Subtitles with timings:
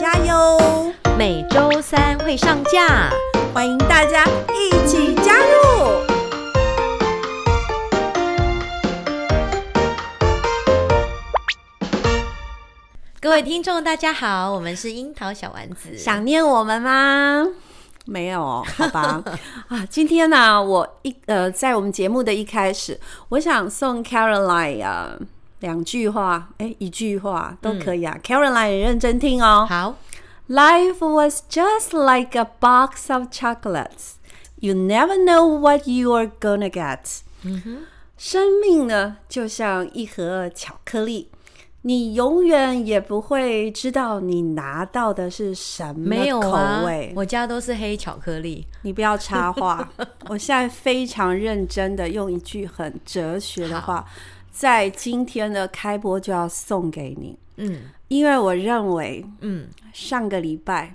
[0.00, 0.92] 大家哟。
[1.18, 3.10] 每周三会上架，
[3.52, 4.24] 欢迎大家
[4.54, 6.06] 一起加入。
[13.20, 15.98] 各位听众，大家好，我们是樱桃小丸子。
[15.98, 17.44] 想念我们吗？
[18.04, 19.20] 没有，好吧。
[19.66, 25.18] 啊，今天呢、啊，我一呃，在我们节目的一开始，我想送 Caroline 啊
[25.60, 28.16] 两句话，哎，一句话都可以啊。
[28.16, 29.66] 嗯、Caroline，认真听哦。
[29.68, 29.96] 好。
[30.48, 34.14] Life was just like a box of chocolates.
[34.60, 37.20] You never know what you are gonna get.
[37.42, 37.78] 嗯哼，
[38.16, 41.28] 生命呢，就像一盒巧克力。
[41.82, 46.50] 你永远也不会知道你拿到的是什么口
[46.84, 47.10] 味。
[47.10, 48.66] 啊，我家都是黑巧克力。
[48.82, 49.88] 你不要插话，
[50.28, 54.04] 我现在非常认真的用一句很哲学的话，
[54.58, 57.38] 在今天的开播就要送给你。
[57.58, 60.92] 嗯，因为我认为，嗯，上个礼拜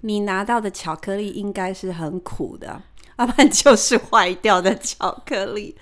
[0.00, 2.80] 你拿到的巧克力应该是很苦的，
[3.18, 5.76] 要不然就是坏掉的巧克力。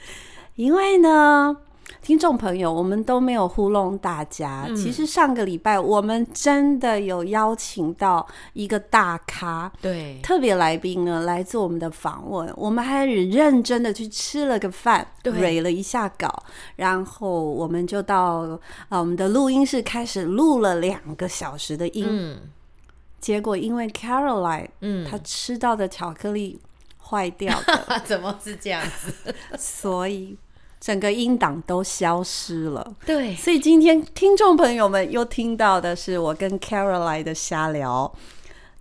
[0.56, 1.56] 因为呢。
[2.00, 4.64] 听众朋友，我们都没有糊弄大家。
[4.68, 12.52] 嗯、其实上个礼拜我们真的有邀请到一个大咖，对，特别来宾呢来做我们的访问。
[12.56, 16.42] 我们还很认真的去吃了个饭，对，蕊了一下稿，
[16.76, 22.06] 然后我们就到啊我们的录音室开始录了两个小时的音。
[22.08, 22.40] 嗯、
[23.20, 26.58] 结果因为 Caroline，嗯，她吃到的巧克力
[26.98, 29.34] 坏掉了， 怎么是这样子？
[29.58, 30.36] 所以。
[30.82, 38.12] 整个音档都消失了，对，所以今天听众朋友们又听到的是我跟 Caroline 的瞎聊。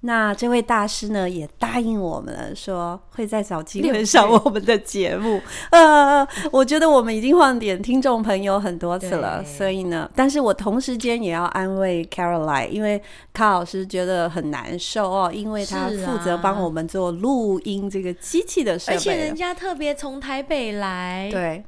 [0.04, 5.40] 那这位大师呢，也答应我们了，说会再找机会上我们的节目。
[5.70, 13.00] 呃，我觉得我们已经换点听众朋友很多次了，所以呢，但是我同时间也要安慰 Caroline，因为
[13.32, 21.64] 卡老师觉得很难受哦，因为他负责帮我们做录音这个机器的设备，而且人家特别从台北来，对。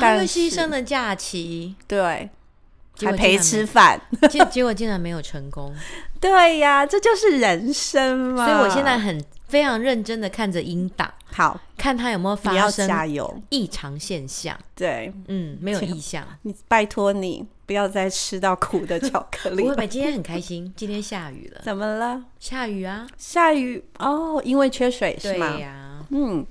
[0.00, 2.28] 然后又牺牲了假期，对，
[3.00, 5.74] 还陪吃饭，结结果竟然没有成功。
[6.20, 8.46] 对呀，这就是人生嘛。
[8.46, 12.88] 所以我现在很非常认真的看着英档，好看他有没有发生
[13.50, 14.56] 异常现象。
[14.74, 16.24] 对，嗯，没有异象。
[16.42, 19.62] 你拜托你不要再吃到苦的巧克力。
[19.68, 21.60] 不会，今天很开心，今天下雨了。
[21.66, 22.22] 怎么了？
[22.38, 25.52] 下雨啊，下雨哦，因为缺水是吗？
[25.54, 26.46] 对呀，嗯。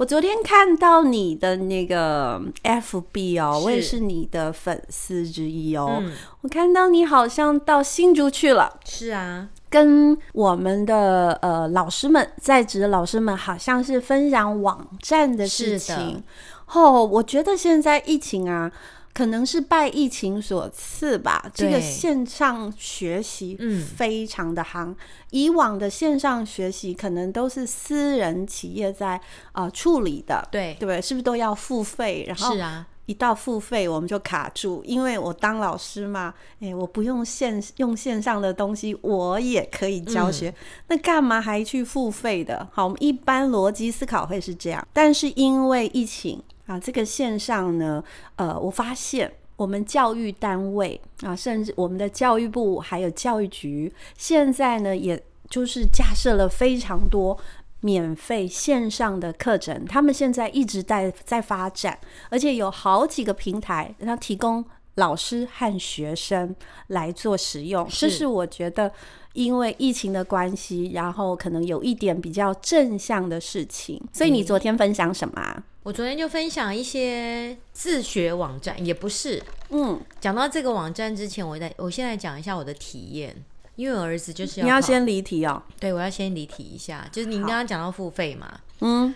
[0.00, 5.98] 我昨天看到你的那个 FB 哦，我也是你的粉丝之一哦。
[6.00, 16.14] 嗯、我看到你好像到新竹去了，是啊，跟我们的呃老师们在职的老师们好像是分享网站的事情。
[16.14, 18.72] 的哦，我觉得现在疫情啊。
[19.12, 23.58] 可能是拜疫情所赐吧，这个线上学习
[23.96, 24.86] 非常的夯。
[24.86, 24.96] 嗯、
[25.30, 29.20] 以往的线上学习可能都是私人企业在
[29.52, 31.02] 呃处理的，对对不对？
[31.02, 32.24] 是不是都要付费？
[32.28, 40.54] 然后是啊，一到付费我们就卡住，因为我当老师嘛，哎，我不用线用线上的东西，我也可以教学，嗯、
[40.88, 42.68] 那干嘛还去付费的？
[42.72, 46.40] 好，我们一般逻辑思考会是这样，但是因为疫情。
[46.70, 48.02] 啊，这个线上呢，
[48.36, 57.36] 呃，我发现我们教育单位啊，甚至我们的教育部还有教育局，现在呢，也就是架设了非常多
[57.80, 61.98] 免费线上的课程，他们现在一直在在发展，
[62.28, 64.64] 而且有好几个平台，然后提供
[64.94, 66.54] 老师和学生
[66.86, 68.92] 来做使用，是这是我觉得。
[69.32, 75.62] 因为疫情的关系，然后可能有一点比较正向的事情，所以你昨天分享什么啊？
[75.82, 83.34] 我昨天就分享一些自学网站，也不是，嗯，讲到这个网站之前，我在我现在讲一下我的体验，
[83.76, 89.14] 因为我儿子就是要你要先离题哦，对，我要先离题一下，就是您刚刚讲到付费嘛，嗯，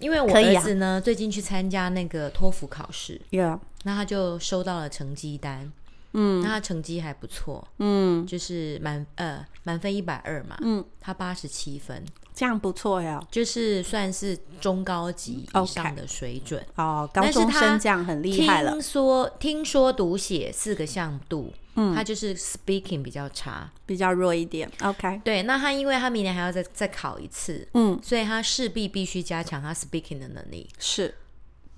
[0.00, 3.60] 因为我儿子呢、啊、最近去参加那个托福考试，Yeah.
[3.84, 5.70] 那他就收到了成绩单。
[6.12, 16.60] 嗯，那他成绩还不错，嗯，就是满呃满分一百二嘛，嗯，他八十七分，这样不错呀，就是算是中高级以上的水准。
[16.74, 16.82] Okay.
[16.82, 18.72] 哦，高中生这样很厉害了。
[18.72, 24.70] 听说听说读写四个向度，嗯，他就是 speaking 比较差，比较弱一点。
[24.82, 30.68] OK，对，那他因为他明年还要再再考一次，嗯，所以他势必必须加强他 speaking 的能力。
[30.78, 31.14] 是，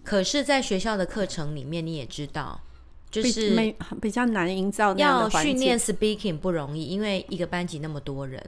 [0.04, 2.60] 可是，在学校的课程里面，你也知道，
[3.10, 8.42] 就是比，比较难营造那要训练 speaking 不容易，因为一个班级那么多人。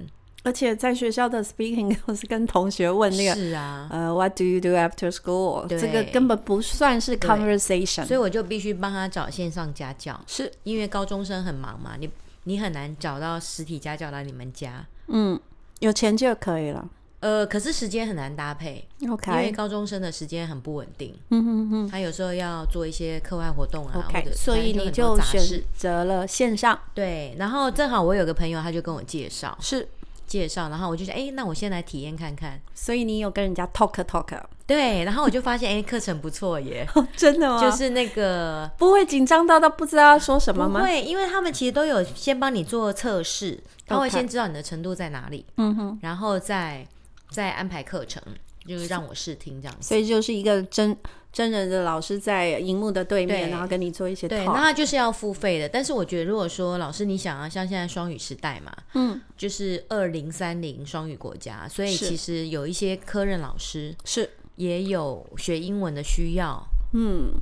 [0.44, 5.68] 而且在学校的 speaking 都是跟同学问那个，是啊，呃，What do you do after school？
[5.68, 10.50] 这个根本不算是 conversation，所以我就必须帮他找线上家教，是。
[10.64, 12.10] 因为高中生很忙嘛，你
[12.42, 15.38] 你很难找到实体家教来你们家，嗯，
[15.78, 16.88] 有钱就可以了，
[17.22, 29.88] 呃，可是时间很难搭配，OK，因为高中生的时间很不稳定，嗯哼哼，他有时候要做一些课外活动啊，OK，所以你就选择了线上，对，然后正好我有个朋友，他就跟我介绍，是。
[30.24, 32.58] 介绍，然后我就想，哎，那我先来体验看看。
[32.72, 34.40] 所以你有跟人家 talk talk？
[34.66, 37.60] 对，然后我就发现，哎，课程不错耶， 真的吗？
[37.60, 40.80] 就是那个不会紧张到都不知道要说什么吗？
[40.80, 46.86] 不会，因为他们其实都有先帮你做测试，他会先知道你的程度在哪里，嗯哼，然后再
[47.32, 48.22] 再安排课程，
[48.66, 49.88] 就是让我试听这样子。
[49.88, 50.96] 所以就是一个真。
[51.32, 55.66] 真人的老师在荧幕的对面，对，然后跟你做一些对，那他就是要付费的。
[55.66, 64.28] 但是我觉得，如果说老师你想要像现在双语时代嘛，嗯，就是二零三零双语国家，所以其实有一些科任老师是。
[64.56, 66.62] 也有学英文的需要，
[66.92, 67.32] 嗯，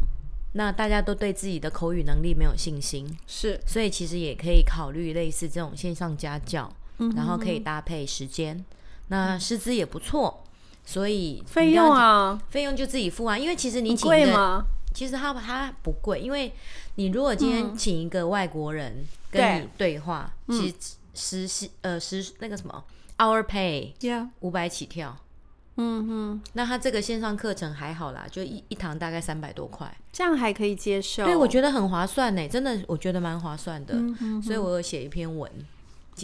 [0.53, 8.65] 那大家都对自己的口语能力没有信心，是，所以其实也可以考虑类似这种线上家教，嗯，然后可以搭配时间，
[9.11, 10.43] 那师资也不错。
[10.83, 14.65] 所以费用啊，费用就自己付啊，因为其实你请贵吗？
[14.93, 16.53] 其实他他不贵，因为
[16.97, 20.75] 你如果今天请一个外国人跟你对话，嗯、其
[21.15, 22.83] 实时呃时那个什么
[23.19, 23.93] hour pay
[24.41, 25.17] 五百起跳，
[25.77, 31.25] 嗯哼，那他这个线上课程还好啦，就一一堂大概三百多块，这样还可以接受。
[31.25, 35.49] 对，我觉得很划算呢，真的我觉得蛮划算的，嗯、哼哼，所以我有写一篇文。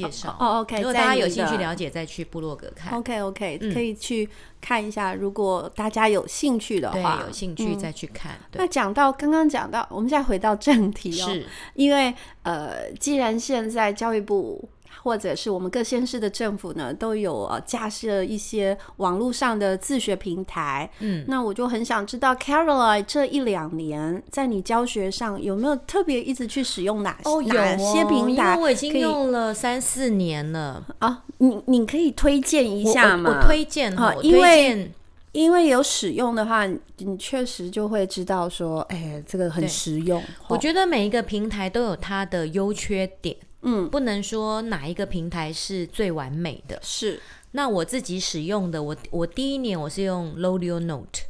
[0.03, 0.77] 介绍哦，OK。
[0.77, 2.93] 如果大家有兴趣了解，再去部落格看。
[2.99, 4.29] OK，OK，可以去
[4.61, 5.15] 看一下。
[5.15, 8.39] 如果大家有兴趣的话，有兴趣再去看。
[8.53, 14.69] 那讲到刚刚讲到，我们现在回到正题哦，是因为呃，既然现在教育部。
[15.03, 20.91] 或者是我们各县市的政府呢，都有呃架设一些网络上的自学平台。
[21.01, 28.55] 嗯，那我就很想知道，Caroline 这一两年在你教学上有没有特别一直去使用哪些、哦、哪些平台？
[28.55, 31.23] 因为我已经用了三四年了啊。
[31.39, 33.31] 你你可以推荐一下吗？
[33.31, 34.91] 我，我推荐哈，因为
[35.33, 36.67] 因为有使用的话，
[36.97, 40.23] 你确实就会知道说，哎，这个很实用。
[40.49, 43.37] 我觉得每一个平台都有它的优缺点。
[43.69, 46.79] 嗯，不能说哪一个平台是最完美的。
[46.83, 47.21] 是，
[47.51, 51.23] 那我自己使用的，我我第一年我是用 Lolio Note，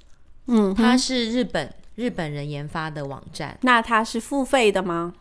[0.47, 3.59] 嗯，它是日本日本人研发的网站。
[3.63, 5.15] 那它是付费的吗？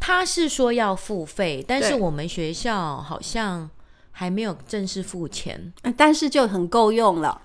[0.00, 3.70] 他是说要付费，但是我们学校好像
[4.10, 7.42] 还没有正式付钱，但是就很够用了，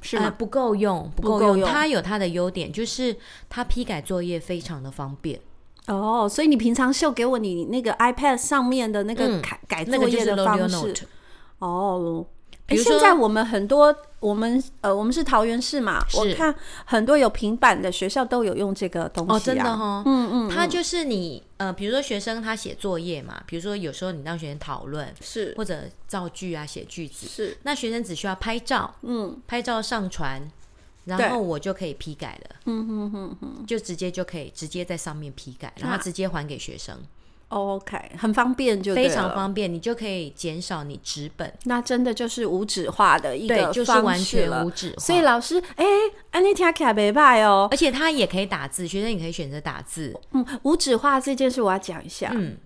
[0.00, 0.24] 是吗？
[0.24, 1.68] 呃，不够用，不够用。
[1.68, 3.16] 它有它的优点，就是
[3.48, 5.38] 它批改作业非常的方便。
[5.86, 10.94] 哦，所以你平常秀给我你那个 iPad 上面的那个改改作业的方式。
[11.58, 12.24] 哦，
[12.66, 16.54] 比如说现在我们很多我们呃我们是桃园市嘛，我看
[16.84, 19.36] 很多有平板的学校都有用这个东西啊。
[19.36, 30.40] 哦，真的哈，嗯嗯，它就是你呃，比如说学生他写作业嘛，比如说有时候你让学生讨论是或者造句啊，写句子是，那学生只需要拍照，嗯，拍照上传。
[31.18, 36.96] 然后我就可以批改了，嗯哼哼哼，就直接就可以直接在上面批改，然后直接还给学生。
[37.48, 41.52] OK，很方便，就非常方便，你就可以减少你纸本。
[41.64, 44.96] 那真的就是无纸化的一个就是完全无纸化。
[45.00, 45.84] 所以老师，哎，
[46.30, 50.16] 安妮听起来没坏哦，而且他也可以打字，学生也可以选择打字。
[50.30, 52.30] 嗯，无纸化这件事我要讲一下。
[52.32, 52.56] 嗯，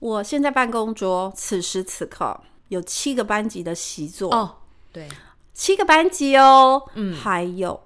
[0.00, 4.34] 我现在办公桌此时此刻有七个班级的习作。
[4.34, 4.56] 哦，
[4.90, 5.08] 对。
[5.56, 7.80] 七个班级哦，嗯，还有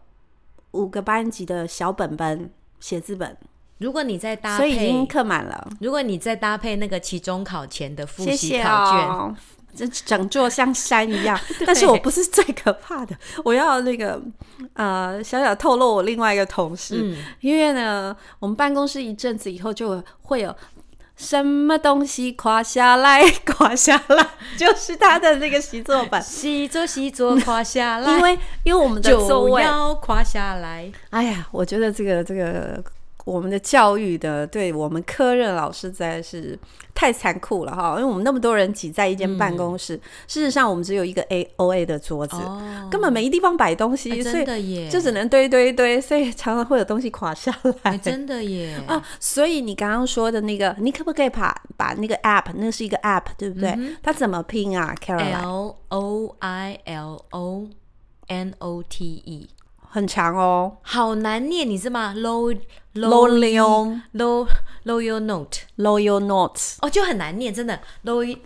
[0.73, 2.51] 五个班级的小本本
[2.81, 3.37] 写字本。
[3.79, 5.71] 如果你再搭配，所以已经刻满了。
[5.81, 9.37] 如果你再搭配那个期中考前的复习考卷，
[9.73, 11.39] 这整座像山一样。
[11.65, 14.21] 但是我不是最可怕的，我要那个
[14.75, 20.53] 呃，小小透露我另外一个同事，嗯，因为呢，我们办公室一阵子以后就会有。
[21.23, 23.23] 什么东西垮下来？
[23.47, 26.21] 垮下来 就是他的那个习作版。
[26.23, 30.91] 习作习作垮下来， 因为因为我们的座位要垮下来。
[31.11, 32.83] 哎呀，我觉得这个这个
[33.31, 36.59] 我们的教育的，对我们科任老师实在是
[36.95, 37.93] 太残酷了哈！
[37.93, 47.97] 因为我们那么多人挤在一间办公室，嗯、事实上我们只有一个 A O A 的桌子，哦、根本没地方摆东西，所以就只能堆堆堆，所以常常会有东西垮下来。
[47.97, 49.03] 真的耶啊！
[49.21, 53.71] 所以你刚刚说的那个，你可不可以把把那个 app，那是一个 app，对不对？
[53.79, 57.69] 嗯、它怎么拼啊？Caroline，L O I L O
[58.27, 59.49] N O T E。
[59.93, 62.57] 很强哦，好难念，你知吗？Low
[62.95, 63.29] low
[64.15, 64.49] low
[64.85, 68.39] loyal note loyal notes 哦，就很难念，真的 low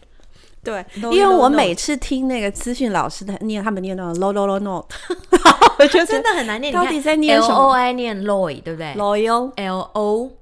[0.63, 4.87] 对，因为我每次听那个资讯老师的念，他们念那种 low low note，
[5.79, 6.73] 我觉得真的很难念。
[6.73, 10.33] 到底在念什么？L O I 念 loy，对不对？Loyal L O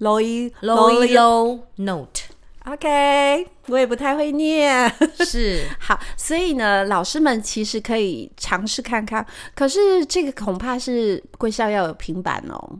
[0.00, 2.22] loyal loyal note。
[2.68, 4.92] OK，我也不太会念，
[5.24, 9.24] 是 好，所以呢，老师们其实可以尝试看看。
[9.54, 12.78] 可是这个恐怕是贵校要有平板哦，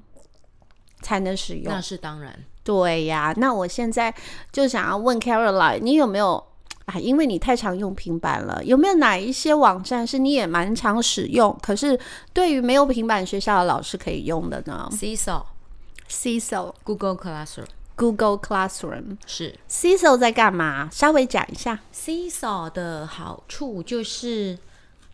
[1.02, 1.72] 才能使用。
[1.72, 3.32] 那是当然，对呀。
[3.36, 4.12] 那我现在
[4.50, 6.44] 就想要问 Caroline，你有没有
[6.86, 6.98] 啊？
[6.98, 11.96] 因为你太常用平板了，有没有哪一些网站是你也蛮常使用，可是
[12.32, 17.66] 对于没有平板学校的老师可以用的呢？Seesaw，Seesaw，Google Classroom。
[17.96, 20.88] Google Classroom 是 Seesaw 在干嘛？
[20.92, 21.80] 稍微讲一下。
[21.94, 24.58] Seesaw 的好处就是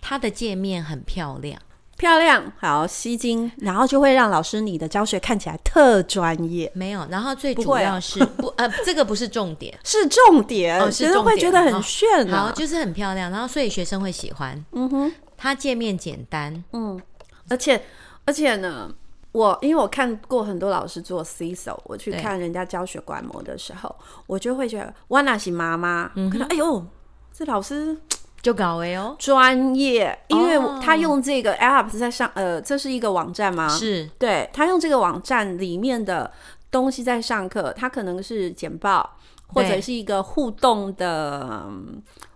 [0.00, 1.60] 它的界面很漂亮，
[1.96, 6.70] 漂亮，好吸睛，然后就会让老师你的教学看起来特专业。
[6.74, 12.48] 没有，然后最主要是 不，不呃，这个不是重点，是重点，哦、是重点，会觉得很炫、啊。
[12.48, 14.64] 好，就是很漂亮，然后所以学生会喜欢。
[14.72, 17.00] 嗯哼，它界面简单，嗯，
[17.48, 17.80] 而且
[18.24, 18.92] 而且呢。
[19.32, 23.94] 我因为我看过很多老师做 Seesaw，我去看人家教学观摩的时候，
[24.26, 26.86] 我就会觉得哇，那是妈妈，嗯、可能哎呦，
[27.32, 27.96] 这老师
[28.42, 33.68] 就搞哎哟专业，因为他用这个 App 在上，呃，这是一个网站吗？
[33.68, 36.30] 是，对，他用这个网站里面的
[36.70, 39.16] 东西在上课，他可能是简报
[39.52, 41.68] 或者是一个互动的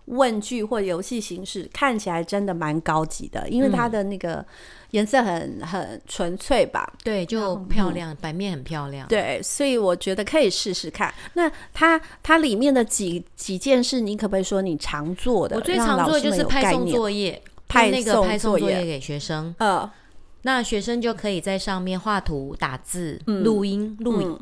[0.05, 4.35] 问句或游戏形式，看起来真的蛮高级的，因为它的那个。
[4.35, 4.45] 嗯
[4.91, 6.89] 颜色很很纯粹吧？
[7.03, 9.05] 对，就漂亮，嗯、版面很漂亮。
[9.09, 11.13] 对，所以我觉得可以试试看。
[11.33, 15.57] 那它它里面的几几件事，你可不可以说你常做的？
[15.57, 19.53] 我最常做的就是派送作业，派那个派送作业给学生。
[19.59, 19.91] 呃，
[20.43, 24.39] 那学生就可以在上面画图、打字、录、嗯、音、录影。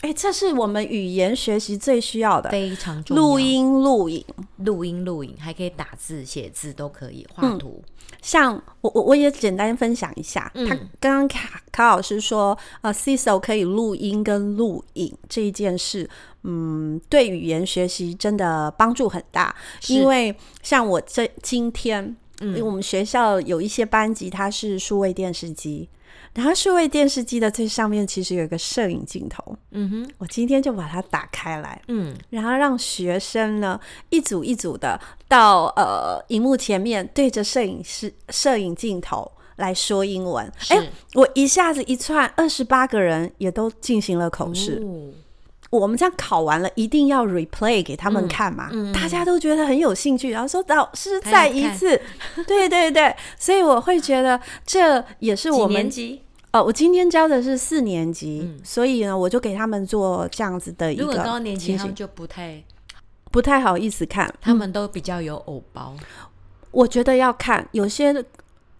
[0.00, 3.22] 哎、欸，这是我们语言学习最需要的，非常重要。
[3.22, 4.24] 录音、录影、
[4.58, 7.82] 录音、录影，还可以打字、写字，都可以画图。
[7.86, 16.08] 嗯像我我我也简单分享一下，嗯、他刚刚卡卡老师说，呃，Seesaw 可以录音跟录影这一件事，
[16.42, 19.54] 嗯，对语言学习真的帮助很大。
[19.88, 25.88] 因为像我这今天，嗯、因为我们学校有一些班级，它是数位电视机。
[26.34, 33.78] 然后数位电视机的最上面其实有一个摄影镜头，嗯哼，我今天就把它打开来，嗯，然后让学生呢
[34.10, 52.00] 一组一组的到呃荧幕前面对着摄影师摄影镜头来说英文，哎，我一下子一串二十八个人也都进行了口试，哦、我们这样考完了一定要 replay 给他们看嘛，嗯嗯、大家都觉得很有兴趣，然后说老师再一次，
[52.48, 55.88] 对对对，所以我会觉得这也是我们。
[56.54, 61.02] 哦，我今天教的是四年级，嗯、所以呢，我就给他们做这样子的一个。
[61.02, 62.62] 如果高年级他们就不太
[63.32, 65.96] 不太好意思看，他们都比较有偶包。
[66.70, 68.24] 我觉得要看有些。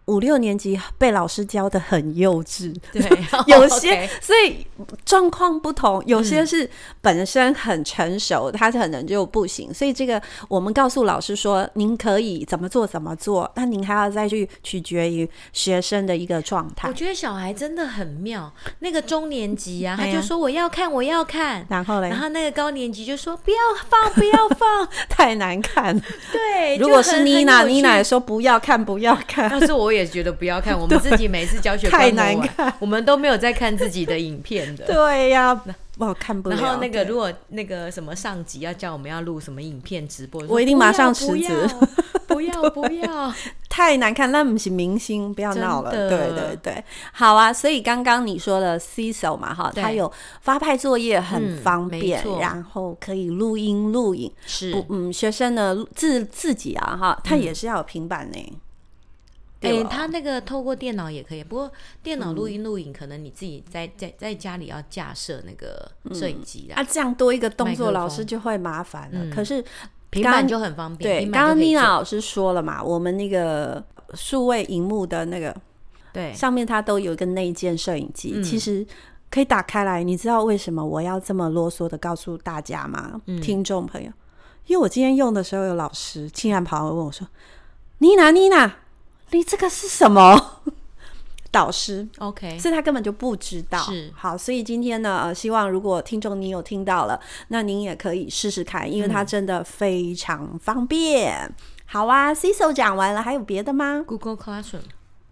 [0.06, 3.00] 五六年级被老师教的很幼稚，对，
[3.48, 4.08] 有些、oh, okay.
[4.20, 4.66] 所以
[5.06, 6.68] 状况不同，有些是
[7.00, 9.72] 本身很成熟，嗯、他可能就不行。
[9.72, 16.86] 所以这个我们告诉老师说，您可以怎么做怎么做，那您还要再去取决于学生的一个状态。
[16.86, 23.56] 我觉得小孩真的很妙，那个中年级啊，他就说我要看我要看，然后嘞，然后那个高年级就说不要
[23.88, 25.98] 放不要放， 太难看。
[26.30, 29.93] 对，如果是妮娜，妮娜也说不要看不要看，但是我。
[29.94, 34.84] 我也觉得不要看，我们 自己每次教学太难看，我们都没有在看自己的影片的。
[34.86, 35.58] 对呀，
[35.98, 36.56] 我看不了。
[36.56, 41.70] 然后那个如果那个什么上级要叫我们要录什么影片直播，我一定马上辞职。
[42.26, 43.32] 不要不要，
[43.70, 45.90] 太难看，那不是明星，不要闹了。
[45.92, 47.52] 对对对，好啊。
[47.52, 50.10] 所以刚刚你说的 Seesaw 嘛，哈，它有
[50.40, 54.32] 发派作业很方便，然后可以录音录影。
[54.46, 58.52] 是，嗯，学生呢自自己啊，哈，他也是要有平板呢。
[59.64, 61.70] 哎、欸，他那个透过电脑也可以，不过
[62.02, 66.78] 电脑录音录影，可能你自己在在在家里要架设那个摄影机啦、嗯。
[66.80, 69.24] 啊，这样多一个动作，老师就会麻烦了。
[69.24, 69.64] 嗯、可是
[70.10, 71.22] 平板就很方便。
[71.22, 73.82] 对，刚刚妮娜老师说了嘛，我们那个
[74.14, 75.54] 数位荧幕的那个，
[76.12, 78.32] 对，上面它都有一个内建摄影机。
[78.36, 78.86] 嗯、其实
[79.30, 80.04] 可以打开来。
[80.04, 83.20] 你知道为什么我要这么啰嗦的告诉大家吗？
[83.26, 84.10] 嗯、听众朋友，
[84.66, 87.26] 因为我今天用的时候，有老师竟然跑来问我说
[87.98, 88.76] ：“妮娜，妮娜，
[89.34, 90.60] 你这个是什么？”
[91.50, 93.78] 导师，OK，所以他根本就不知道。
[93.78, 101.32] 是好，所以今天呢，呃，希望如果听众你有听到了，那您也可以试试看，因为它真的非常方便。
[101.44, 101.54] 嗯、
[101.86, 104.80] 好啊，Cecil 讲完了，还有别的吗？Google Classroom，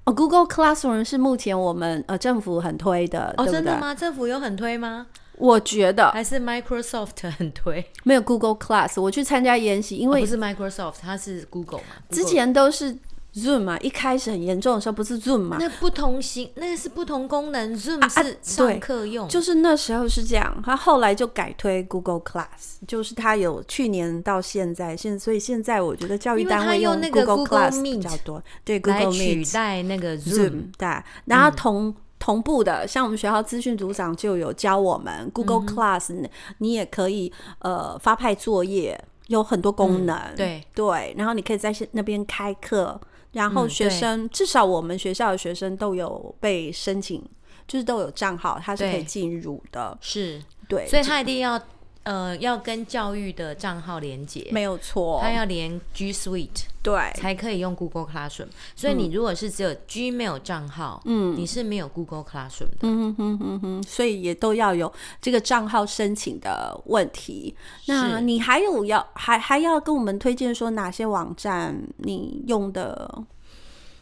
[0.05, 3.93] 哦，Google Classroom 是目前我们呃政府很推的，哦，对对真的吗？
[3.93, 5.09] 政府有很推吗？
[5.39, 9.03] 我觉得还是 Microsoft 很推，没有 Google Class。
[9.03, 12.97] 我去参加研习，因为、哦、不是 Microsoft，它是 Google 嘛，Google 之前都是。
[13.35, 15.57] Zoom 嘛，一开始很严重的时候不是 Zoom 嘛？
[15.59, 17.75] 那不同型，那个是不同功能。
[17.75, 20.63] Zoom 是上课用，啊啊，就是那时候是这样。
[20.63, 31.03] 他后来就改推 Google Class，就是他有去年到现在，现所以现在我觉得教育单位用 Google Class 比较多，对 Google Meet 取代那个 Zoom，对。
[31.25, 41.15] 然后同、嗯、同步的，像我们学校资讯组长就有教我们 Google Class，嗯、你也可以呃发派作业，有很多功能，嗯、对对。
[41.17, 43.01] 然后你可以在那边开课。
[43.33, 47.23] 然后学生、嗯、至少我们学校的学生都有被申请，
[47.67, 49.97] 就是都有账号，他是可以进入的。
[50.01, 51.61] 是，对，所以他一定要
[52.05, 58.49] 呃要跟教育的账号连接，没有错，它要连 G Suite，对，才可以用 Google Classroom。
[58.75, 62.79] 所以你如果是只有 Gmail 账号，嗯，你是没有 Google Classroom 的。
[62.83, 67.55] 嗯哼哼哼，所以也都要有这个账号申请的问题。
[67.87, 73.25] 那你还有要还还要跟我们推荐说哪些网站你用的？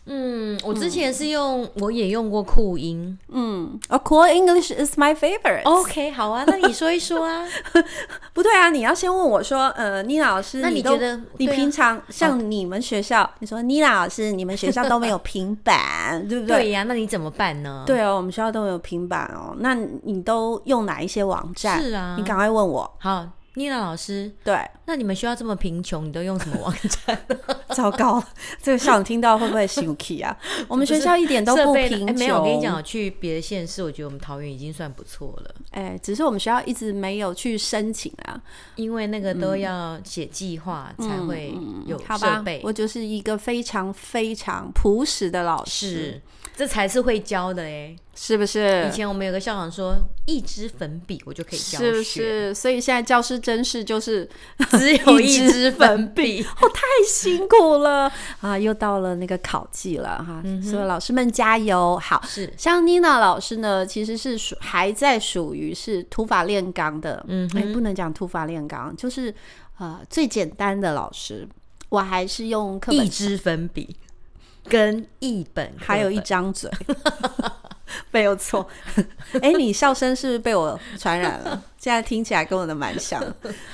[0.06, 3.16] 嗯，我之前是用，嗯、我也用过酷音。
[3.28, 5.62] 嗯，A Cool English is my favorite。
[5.64, 7.46] OK，好啊，那你说一说啊。
[8.32, 16.56] 不对啊，你要先问我说，呃，妮娜老师，那你觉得你平常像你们学校，你说妮娜老师，你们学校都没有平板，对不对？
[16.56, 17.84] 对呀，那你怎么办呢？
[17.86, 19.54] 对哦，我们学校都没有平板哦。
[19.58, 21.80] 那你都用哪一些网站？
[21.82, 22.90] 是啊，你赶快问我。
[22.98, 23.26] 好。
[23.60, 26.74] 妮娜老师，对，那你们学校这么贫穷，你都用什么网
[27.06, 27.18] 站？
[27.74, 28.22] 糟糕，
[28.60, 30.36] 这个校长听到会不会生气啊？
[30.66, 32.06] 我们学校一点都不贫穷。
[32.08, 35.54] 欸、没有，我跟你讲，去别的县市，我觉得我们桃园已经算不错了。
[35.70, 38.40] 哎、欸，只是我们学校一直没有去申请啊，
[38.74, 41.54] 因为那个都要写计划才会
[41.86, 42.08] 有设备、嗯嗯。
[42.08, 46.20] 好吧，我就是一个非常非常朴实的老师。
[46.56, 48.86] 这才是会教的哎，是不是？
[48.86, 52.54] 以前我们有个校长说，一支粉笔我就可以教学，是不是？
[52.54, 54.28] 所以现在教师真是就是
[54.72, 58.12] 只有 一支粉笔，哦，太辛苦了。
[58.42, 58.58] 啊！
[58.58, 61.98] 又到了那个考季了哈，嗯、所以老师们加油！
[61.98, 62.52] 好，是。
[62.58, 69.34] 像妮娜老师呢，其实是属还在属于是土法炼钢的，嗯，哎，不能讲土法炼钢，就是
[69.78, 71.48] 呃最简单的老师，
[71.88, 73.96] 我还是用一支粉笔。
[74.64, 76.70] 跟一本，还有一张嘴，
[78.10, 78.66] 没有错。
[79.40, 81.62] 哎，你笑声是不是被我传染了？
[81.78, 83.22] 现在听起来跟我的蛮像。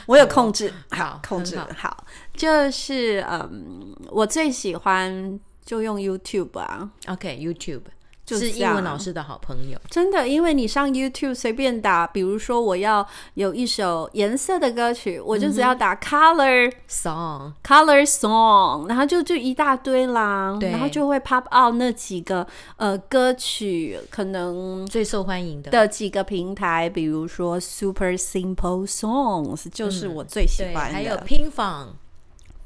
[0.06, 2.04] 我有控制，好，控制好，好。
[2.34, 6.88] 就是嗯，我最喜欢就用 YouTube 啊。
[7.06, 7.82] OK，YouTube。
[8.26, 22.44] 就是英文老师的好朋友，真的，因为你上 YouTube 随便打，比如说我要有一首颜色的歌曲，我就只要打 Color Song，Color Song，然后就就一大堆啦，然后就会 pop out 那几个
[22.78, 25.70] 呃歌曲，可能最受欢迎的。
[25.70, 31.94] 的几个平台，比如说 Super Simple Songs，就是我最喜欢的，还有拼房。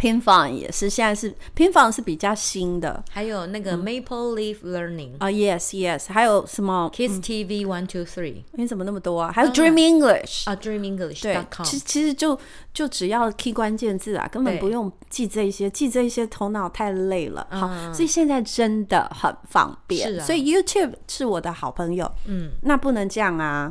[0.00, 8.06] 拼房也是，现在是 Pin f o n 是比较新的，还有那个 Maple Leaf Learning 啊、嗯 uh,，Yes Yes，还有什么？Kids TV One Two
[8.06, 9.30] Three，你怎么那么多啊？
[9.30, 12.38] 还有 Dream English 啊、uh,，Dream English 对，其实其实就
[12.72, 17.46] 就只要 key 关键字啊，根本不用记这些，记这些头脑太累了。
[17.50, 22.10] 好，嗯、所以现在真的很方便，所以 YouTube 是我的好朋友。
[22.24, 23.70] 嗯，那不能这样啊！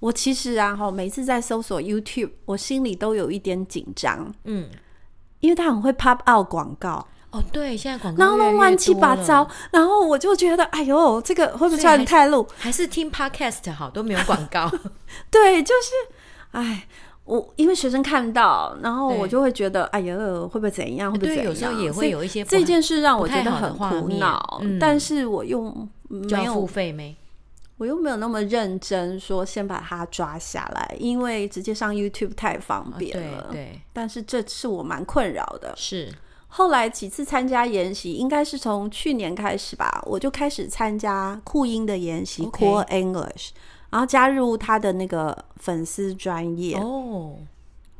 [0.00, 4.34] 我其实啊，哈，每次在搜索 YouTube，我心里都有一点紧张。
[4.42, 4.68] 嗯。
[5.42, 12.46] 因为他很会 pop out 广告哦，对，现在广告然后弄乱七八糟，然后我就觉得，哎呦，这个会不会算太露？
[12.56, 14.70] 还是听 podcast 好，都没有广告。
[15.30, 16.14] 对，就是，
[16.52, 16.86] 哎，
[17.24, 21.10] 我因为学生看到，然后我就会觉得，哎呦，会不会怎样？
[21.10, 21.46] 会不会怎样？
[21.46, 25.62] 有时候也会有一些这件事让我觉得很苦恼，嗯、但是我又
[26.08, 27.16] 没有付费没。
[27.82, 33.48] 我又没有那么认真说先把它抓下来，因为直接上 YouTube 太方便了。
[33.50, 35.74] 对，对，但是这是我蛮困扰的。
[35.76, 36.08] 是
[36.46, 43.48] 后来几次参加研习，应该是从去年开始吧，我就开始参加酷音的研习 Core English，
[43.90, 47.34] 然后加入他的那个粉丝专业哦，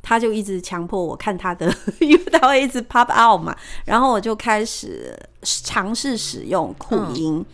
[0.01, 1.69] 他就一直强迫我看他的，
[1.99, 7.39] 因为他会一直 pop out 嘛，然后我就开始尝试使用酷音。
[7.39, 7.45] 嗯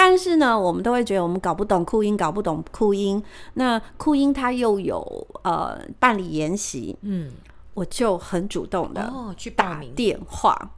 [0.00, 3.20] 但是呢，我们都会觉得我们搞不懂酷音，搞不懂酷音。
[3.54, 7.32] 那酷音它又有呃办理研习，嗯，
[7.74, 10.70] 我就很主动的哦去报名电话。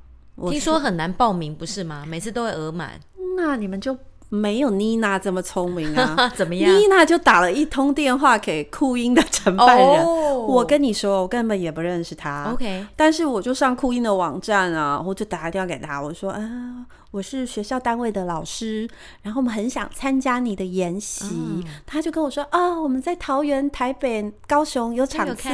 [0.49, 2.03] 听说很难报名，不是吗？
[2.09, 2.99] 每次都会额满。
[3.37, 3.95] 那你们就
[4.31, 6.27] 没有妮娜这么聪明啊？
[6.35, 6.73] 怎么样？
[6.75, 10.03] 妮娜就打了一通电话给酷音的承办人。
[10.03, 10.49] Oh.
[10.49, 12.51] 我跟你说，我根本也不认识他。
[12.55, 16.87] OK，但是我就上酷音的网站啊，我就打电话给他，我说啊。
[17.13, 18.89] 我是学校单位的老师，
[19.23, 21.25] 然后我们很想参加你的研习。
[21.33, 25.49] 嗯、他就跟我说：“啊、哦，我们在桃园、台北、高雄有场次，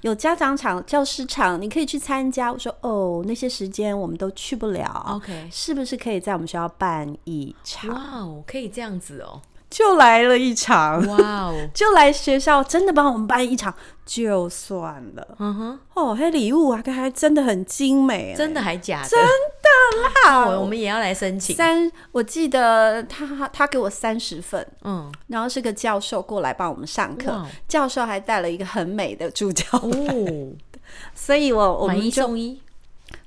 [0.00, 5.04] 有，有家长场、教师场，你可以去参加。”我说：“哦，那些时间我们都去不了。
[5.16, 7.90] OK，是不是可以在我们学校办一场？
[7.90, 11.54] 哇哦，可以这样子哦。”就来了一场，哇哦！
[11.72, 15.36] 就来学校，真的帮我们办一场，就算了。
[15.38, 19.08] 嗯哼，哦，还礼物啊，还真的很精美，真的还假的？
[19.08, 20.46] 真的啦！
[20.58, 21.54] 我们也要来申请。
[21.54, 30.52] 三，我记得他他给我三十份，嗯，然后是个教授过来帮我们上课，教授还带了一个很美的助教哦，
[31.14, 32.60] 所以我我们买一送一。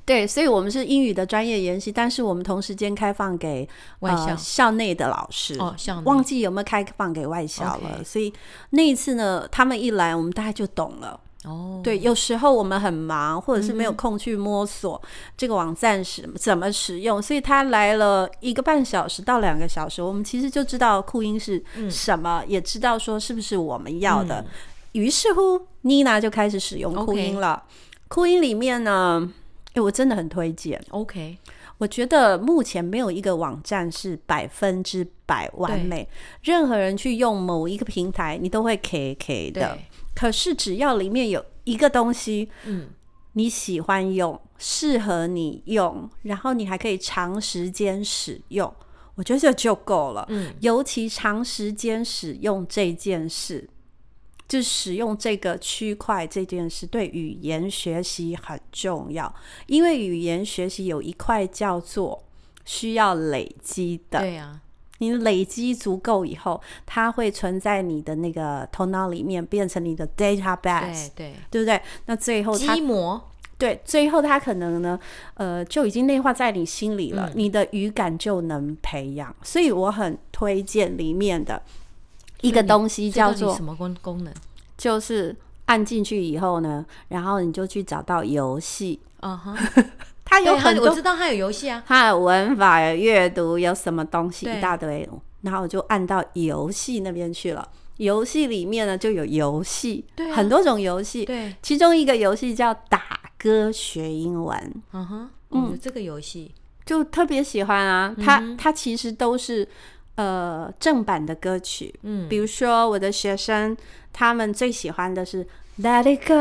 [0.06, 3.68] 对，所以我们是英语的专业研习，但是我们同时间开放给
[4.02, 5.58] 外校、呃、校内的老师。
[5.58, 8.04] 哦，忘记有没有开放给外校了。
[8.04, 8.32] 所以
[8.70, 11.20] 那一次呢，他们一来，我们大概就懂了。
[11.46, 15.02] 哦，对，有时候我们很忙，或者是没有空去摸索
[15.36, 24.42] 这个网站是怎么使用，嗯、所以他来了一个半小时到两个小时，我们其实就知道酷音是什么，嗯、也知道说是不是我们要的。
[24.42, 24.46] 嗯、
[24.92, 27.64] 于是乎，妮娜就开始使用酷音了。
[28.08, 29.28] 酷音里面呢。
[29.76, 30.82] 哎，我真的很推荐。
[30.90, 31.38] OK，
[31.78, 36.08] 我觉得目前没有一个网站是百分之百完美。
[36.42, 39.78] 任何人去用某一个平台，你都会 K K 的。
[40.16, 42.88] 可是只要里面有一个东西，嗯，
[43.34, 48.74] 你喜欢用，适合你用，然后你还可以长时间使用，
[49.16, 50.26] 我觉得这就够了。
[50.30, 53.70] 嗯，尤其长时间使用这件事。
[54.48, 59.34] 就使用这个区块这件事对语言学习很重要，
[59.66, 62.24] 因为语言学习有一块叫做
[62.64, 64.20] 需要累积的。
[64.20, 64.62] 对呀，
[65.00, 71.10] 你累积足够以后，它会存在你的那个头脑里面，变成你的 database。
[71.16, 71.82] 对对，对不对？
[72.06, 73.20] 那最后它，积模。
[73.58, 75.00] 对，最后它可能呢，
[75.36, 79.36] 呃，就已经内化在你心里了，嗯、你的语感就能培养。
[79.42, 81.62] 所以我很推荐里面的。
[82.42, 84.34] 一个东西叫做什么功功能？
[84.78, 89.00] 就是按进去以后呢，然后你就去找到游戏。
[89.22, 89.86] 嗯哼、uh，huh.
[90.24, 95.10] 它有很多，我知道它有游戏啊，它有文法、有阅读，有什么东西一大堆，
[95.42, 97.68] 然后我就按到游戏那边去了。
[97.98, 101.24] 游戏里面呢就有游戏，对，很多种游戏。
[101.24, 103.02] 对，其中一个游戏叫打
[103.38, 104.84] 歌学英文。
[104.92, 106.52] 嗯哼，嗯，这个游戏
[106.86, 108.14] 就特别喜欢啊。
[108.22, 109.68] 它它其实都是。
[110.16, 113.76] 呃，正版的歌曲，嗯，比如说我的学生，
[114.14, 115.44] 他们最喜欢的是
[115.82, 116.34] 《Let It Go》，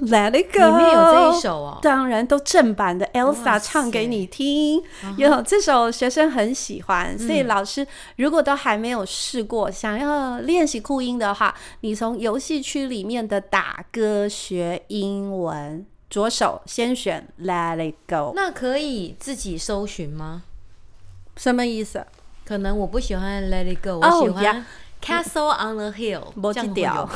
[0.08, 4.80] 《Let It Go》里面有这一首哦，当然都正版的，Elsa 唱给你听，
[5.16, 20.44] 有塞这首学生很喜欢，所以老师如果都还没有试过，嗯、想要练习酷音的话，你从游戏区里面的打歌学英文，左手先选《Let It Go》，那可以自己搜寻吗？
[21.36, 22.06] 什么意思？
[22.44, 24.64] 可能我不喜欢 Let It Go，我喜欢
[25.02, 26.32] Castle on the Hill。
[26.40, 27.08] 不记掉，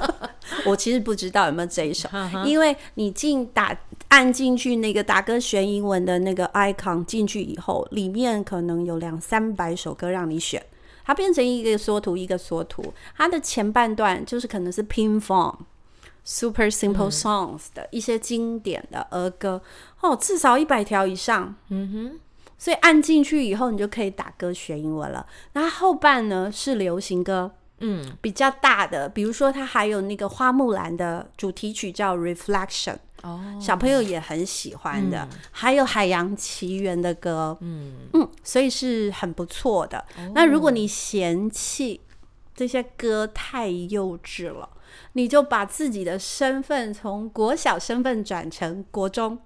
[0.66, 2.08] 我其实不知道有没有这一首，
[2.44, 3.76] 因为你进打
[4.08, 10.64] 按进去那个打歌学英文的那个 icon 进去以后，里面可能有两三百首歌让你选，
[11.04, 15.56] 它变成一个缩图一个缩图，它的前半段就是可能是 pin form
[16.24, 19.62] Super Simple Songs 的一些经典的儿歌，
[20.00, 21.54] 哦，至少一百条以上。
[21.68, 22.20] 嗯哼。
[22.58, 25.26] 所以按进去以后，你就可以打歌学英文了。
[25.52, 35.28] 那后半呢是流行歌，嗯，比较大的，比如说它还有那个花木兰的主题曲叫《Reflection》，哦，小朋友也很喜欢的。
[35.30, 39.98] 嗯、还有海洋奇缘的歌，嗯嗯，所以是很不错的。
[40.16, 42.00] 哦、那如果你嫌弃
[42.54, 44.70] 这些歌太幼稚了，
[45.12, 49.38] 你就把自己的身份从国小身份转成国中。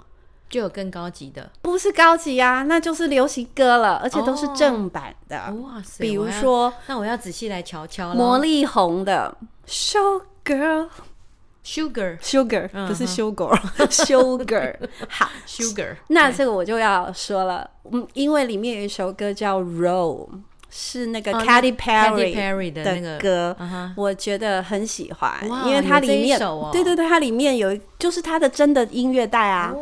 [0.50, 5.38] 就有更高级的，不是高级啊，那就是流行歌了，而且都是正版的。
[5.46, 6.02] 哦、哇塞！
[6.02, 8.14] 比如说，那我要仔细来瞧瞧了。
[8.16, 9.36] 魔力红的
[9.70, 10.88] 《Show Girl》
[11.64, 14.76] ，Sugar Sugar 不是 Sugar，Sugar
[15.08, 15.96] 好 Sugar。
[16.08, 20.28] 那这个我就要说了，嗯，因为里面有一首歌叫《Roll》
[20.70, 23.56] 是那个 Katy Perry 的那个歌，
[23.96, 25.34] 我觉得很喜欢，
[25.66, 26.38] 因为它里面，
[26.72, 29.74] 对对对，它里面有就是它的真的音乐带啊，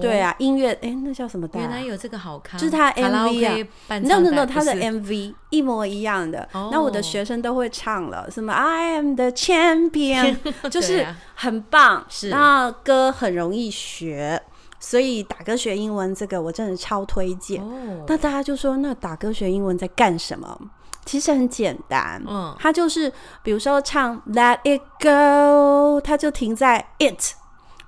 [0.00, 1.60] 对啊，音乐，哎，那叫什么带？
[1.60, 10.36] 原来有这个好看，就是它 MV 啊，no no no，它的 MV 一模一样的，那我的学生都会唱了，什么 I am the champion，
[10.70, 14.42] 就是很棒，是，那歌很容易学。
[14.82, 17.62] 所以打歌学英文这个我真的超推荐。
[17.62, 18.04] Oh.
[18.08, 20.58] 那大家就说，那打歌学英文在干什么？
[21.04, 23.12] 其实很简单，嗯，它就是
[23.44, 27.34] 比如说唱 Let It Go，它就停在 It，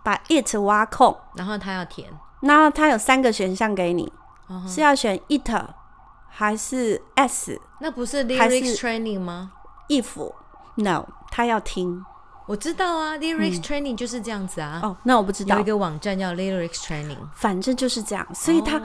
[0.05, 2.07] 把 It 挖空，然后它要填，
[2.43, 4.13] 那它有三个选项给你
[4.49, 4.69] ，uh.
[4.73, 5.51] 是要选 It
[6.29, 7.61] 还是 S？
[7.81, 9.51] 那不是 Lyrics Training 吗
[9.89, 12.05] ？If，No，他要听。
[12.47, 14.81] 我知道啊，Lyrics Training 就是这样子啊。
[14.83, 15.57] 哦，那我不知道。
[15.57, 18.27] 有一个网站叫 Lyrics Training，反正就是这样。
[18.35, 18.81] 所以他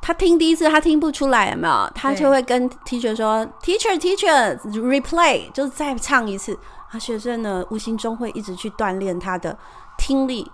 [0.00, 1.92] 他听第一次他听不出来，有没有？
[1.94, 6.58] 他就会跟 Teacher 说：“Teacher, Teacher, replay，就是再唱一次。”
[6.90, 9.56] 啊，学生呢，无形中会一直去锻炼他的
[9.98, 10.50] 听力。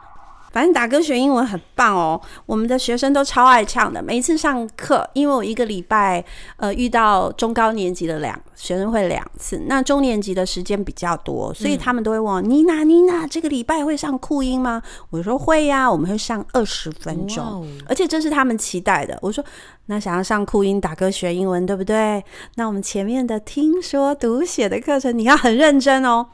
[0.54, 4.00] 反正打歌学英文很棒哦，我们的学生都超爱唱的。
[4.00, 6.24] 每一次上课，因为我一个礼拜
[6.58, 19.44] 呃遇到中高年级的两学生会两次，那中年级的时间比较多，所以他们都会问我：“妮娜、嗯，妮娜，这个礼拜会上酷音吗？”我说：“会呀，我们会上二十分钟，哦、而且这是他们期待的。”我说
[19.86, 22.22] ：“那想要上酷音打歌学英文，对不对？
[22.54, 26.24] 那我们前面的听说读写的课程你要很认真哦，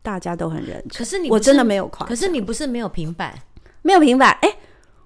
[0.00, 0.98] 大家都很认真。
[0.98, 3.34] 可是你我真的没有夸，可是你不是没有平板。”
[3.86, 4.58] 没有平板，哎、欸，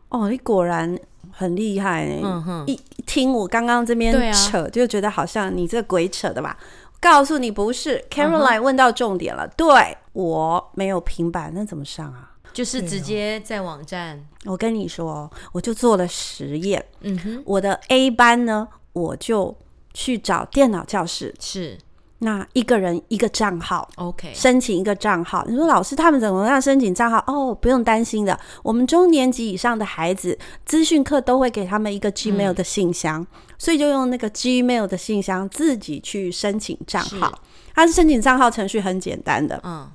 [0.09, 0.99] 哦，你果然
[1.31, 2.23] 很厉害呢。
[2.25, 6.57] 嗯哼，一听我刚刚这边扯，啊、就觉得好像你这鬼扯的吧？
[6.99, 9.47] 告诉你不是，Caroline 问到重点了。
[9.47, 12.33] 嗯、对，我没有平板，那怎么上啊？
[12.55, 14.27] 就是直接在网站。
[14.47, 16.83] 我跟你说，我就做了实验。
[17.03, 19.55] 嗯哼，我的 A 班呢，我就
[19.93, 21.35] 去找电脑教室。
[21.39, 21.77] 是。
[22.23, 25.43] 那一个人一个账号，OK，申请一个账号。
[25.49, 27.17] 你说老师他们怎么样申请账号？
[27.27, 28.39] 哦，不用担心的。
[28.63, 33.27] 我们中年级以上的孩子，资讯课都会给他们一个 Gmail 的信箱，嗯、
[33.59, 37.33] 所以就用那个 Gmail 的信箱自己去申请账号。
[37.75, 39.91] 他是申请账号程序很简单的，嗯。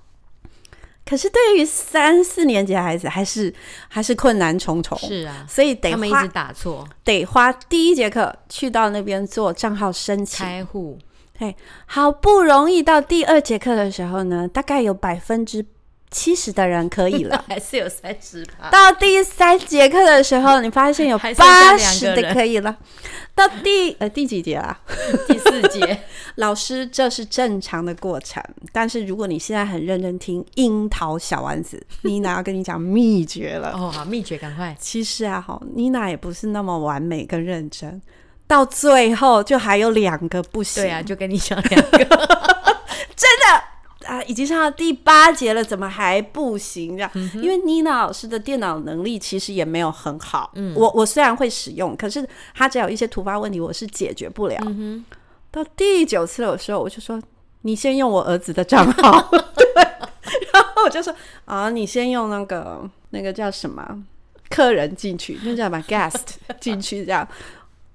[1.05, 3.53] 可是对于三四年级的孩子，还是
[3.87, 4.97] 还是困难重重。
[4.97, 10.97] 是啊，所以得他们一直打错，得花第一节课去到那边做账号申请开户。
[11.37, 15.65] 嘿，好不容易到第二节课的时候呢，大概有百分之
[16.09, 18.45] 七十的人可以了， 还是有三十。
[18.71, 22.77] 到第三节课的时候，你发现有 八十的可以了。
[23.33, 24.79] 到第呃第几节啊？
[25.27, 25.99] 第四节。
[26.35, 28.41] 老师，这是正常的过程。
[28.71, 33.71] 但是如果你现在很认真听樱桃小丸子，妮娜要跟你讲秘诀了。
[33.73, 34.73] 哦，好，秘诀，赶快。
[34.79, 38.01] 其实啊，哈，妮娜也不是那么完美跟认真。
[38.47, 41.97] 到最后就还有两个不行，对啊，就跟你讲两个，
[43.15, 46.95] 真的啊，已经上到第八节了，怎么还不行？
[46.95, 50.51] 这样，嗯、因为妮娜老师的电脑能力其实也没有很好。
[50.53, 54.57] 嗯，我我虽然会使用，可是他只要有一些突发问题，我是解决不了。
[54.61, 55.05] 嗯、哼
[55.49, 57.19] 到第九次的时候，我就说
[57.63, 59.21] ：“你先用我儿子的账号。
[59.57, 59.83] ”对，
[60.53, 61.11] 然后我就说
[61.45, 64.03] ：“啊，你先用那个那个叫什么
[64.49, 67.27] 客人进去，那叫什么 guest 进去这样。”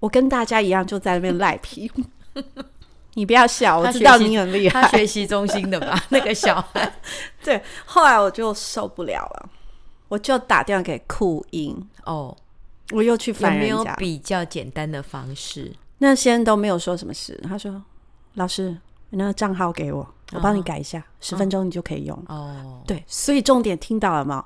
[0.01, 1.91] 我跟大家一样，就在那边赖皮。
[3.15, 4.83] 你不要笑，我知道你很厉害。
[4.83, 6.93] 他学习中心的吧， 那个小孩。
[7.45, 9.49] 对，后来我就受不了了，
[10.09, 11.77] 我就打电话给酷音。
[12.05, 12.35] 哦，
[12.93, 13.69] 我又去烦人家。
[13.69, 15.73] 有没有比较简单的方式？
[15.99, 17.39] 那些人都没有说什么事。
[17.43, 17.83] 他说
[18.35, 18.71] ：“老师，
[19.11, 24.45] 你那个账号给我，我帮你改一下，十分钟你就可以用。”哦，对，所以重点听到了吗？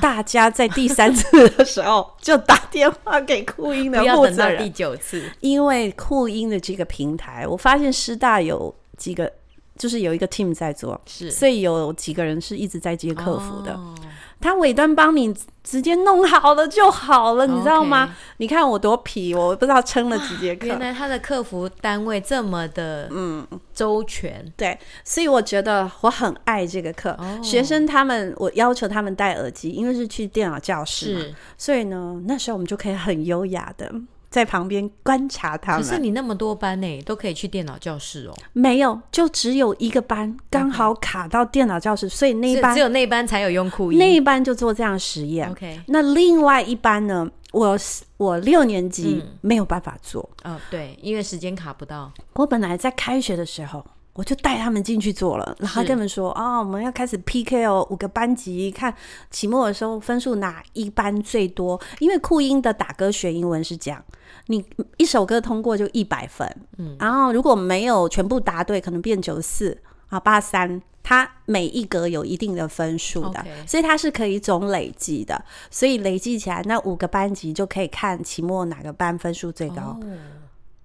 [0.00, 9.30] 大家在第三次 的时候就打电话给酷音的负责人，第九次，因为酷音的这个平台，我发现师大有几个，
[9.76, 13.72] 就是有一个 team 在做，是，所以有几个人是一直在接客服的。
[13.74, 13.94] 哦。
[14.40, 15.34] 他尾端帮你
[15.68, 20.66] 直接弄好了就好了，你知道吗.你看我多皮，我不知道撑了几节课。
[20.66, 27.10] 原来他的客服单位这么的嗯周全，嗯，对，所以我觉得我很爱这个课。
[27.18, 33.92] 哦，学生他们，我要求他们戴耳机，因为是去电脑教室嘛，是所以呢，那时候我们就可以很优雅的。
[34.30, 35.82] 在旁边观察他们。
[35.82, 38.34] 可是你那么多班呢，都可以去电脑教室哦？
[38.52, 43.98] 没有，就只有一个班刚好卡到电脑教室，所以那一班只有那一班才有用酷音。
[43.98, 45.50] 那一班就做这样实验。
[45.50, 47.30] OK，那另外一班呢？
[47.50, 47.78] 我
[48.18, 50.28] 我六年级没有办法做。
[50.42, 52.12] 嗯，哦，对，因为时间卡不到。
[52.34, 53.84] 我本来在开学的时候。
[54.18, 58.92] 我就带他们进去做了，然后跟他们说啊、哦，我们要开始 PK 哦，五个班级，看
[59.30, 61.80] 期末的时候分数哪一班最多。
[62.00, 64.04] 因为酷音的打歌学英文是这样，
[64.46, 64.64] 你
[64.96, 69.78] 一首歌通过就一百分，嗯，然后如果没有全部答对，可能变九十四
[70.08, 79.96] 啊八三，它每一格有一定的分数的.所以它是可以总累积的，所以累积起来那五个班级就可以看期末哪个班分数最高。
[79.96, 80.00] 哦、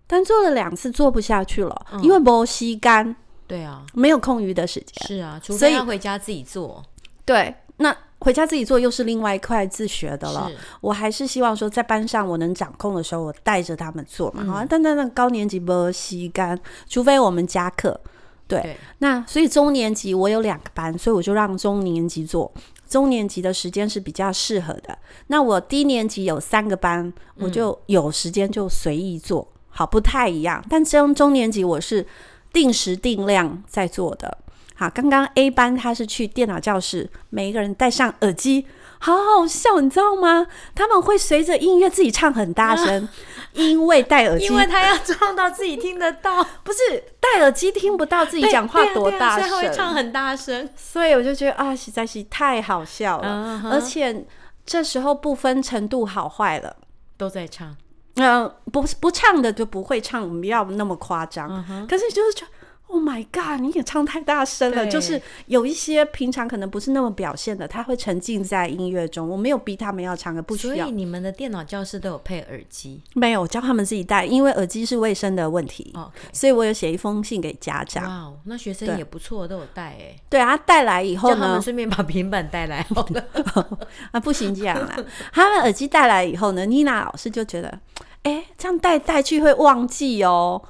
[0.06, 3.16] 但做了两次做不下去了，嗯、因为没时间。
[3.46, 5.08] 对啊，没有空余的时间。
[5.08, 6.84] 是啊，除非要回家自己做。
[7.26, 10.50] 对，那回家自己做又是另外一块自学的了。
[10.82, 14.44] 我还是希望说，在班上我能掌控的时候，我带着他们做嘛。
[14.44, 18.00] 嗯、好，但但那高年级不吸干，除非我们加课。
[18.48, 22.52] 对，对那所以中年级我有两个班，所以我就让中年级做。
[22.88, 24.98] 中年级的时间是比较适合的。
[25.28, 29.48] 那我低年级有三个班，我就有时间就随意做。
[29.52, 30.64] 嗯、好，不太一样。
[30.70, 32.06] 但中中年级我是。
[32.54, 34.38] 定时定量在做的。
[34.76, 38.66] 好，刚刚 A 班他是去电脑教室，每一个人戴上耳机，
[39.00, 40.48] 好好笑，你知道吗？
[40.74, 43.08] 他们会随着音乐自己唱很大声，
[43.54, 46.80] 因为戴耳机，因为他要唱到自己听得到，不是
[47.20, 54.26] 戴耳机听不到自己讲话多大声，所以会唱很大声，所以我就觉得啊，实在是太好笑了，而且
[54.66, 56.76] 这时候不分程度好坏了，
[57.16, 57.76] 都在唱。
[58.16, 61.50] 嗯、呃，不不唱的就不会唱，我们不要那么夸张。
[61.50, 61.88] Uh.
[61.88, 62.52] 可是就是觉得
[62.94, 64.86] ，Oh my God，你也唱太大声了。
[64.86, 69.28] 就是有一些平常可能不是那么表现的，他会沉浸在音乐中。
[69.28, 70.76] 我没有逼他们要唱，的不需要。
[70.76, 73.02] 所以你们的电脑教室都有配耳机？
[73.16, 75.92] 没有，教他们自己戴，因为耳机是卫生的问题。
[75.96, 76.10] Okay.
[76.32, 78.04] 所以我有写一封信给家长。
[78.04, 80.16] 哇，wow, 那学生也不错，都有带哎。
[80.30, 83.26] 对啊，带来以后呢，他们顺便把平板带来好了。
[84.12, 84.96] 啊，不行这样啦。
[85.32, 87.80] 他们耳机带来以后呢，妮娜老师就觉得。
[88.24, 90.62] 哎、欸，这样带带去会忘记哦。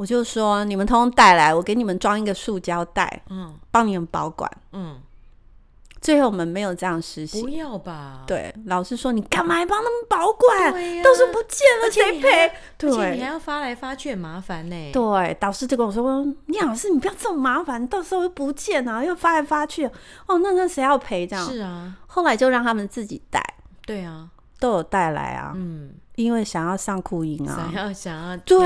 [0.00, 4.98] 我就说你们通通带来，我给你们装一个塑胶袋，嗯，帮你们保管，嗯。
[6.00, 8.24] 最后我们没有这样实行，不要吧？
[8.26, 10.68] 对，老师说你干嘛还帮他们保管？
[10.68, 12.50] 啊、都是不见了，谁赔？
[12.78, 14.90] 对，而且你还要发来发去，很麻烦呢。
[14.90, 21.26] 对，导师就跟我说：“你老师，你不要这么麻烦，到时候又不见啊，又发来发去，哦，那那谁要赔？
[21.26, 21.94] 这样是啊。
[22.06, 23.44] 后来就让他们自己带，
[23.84, 25.92] 对啊，都有带来啊，嗯。
[26.22, 28.58] 因为想要上酷音啊，想要想要对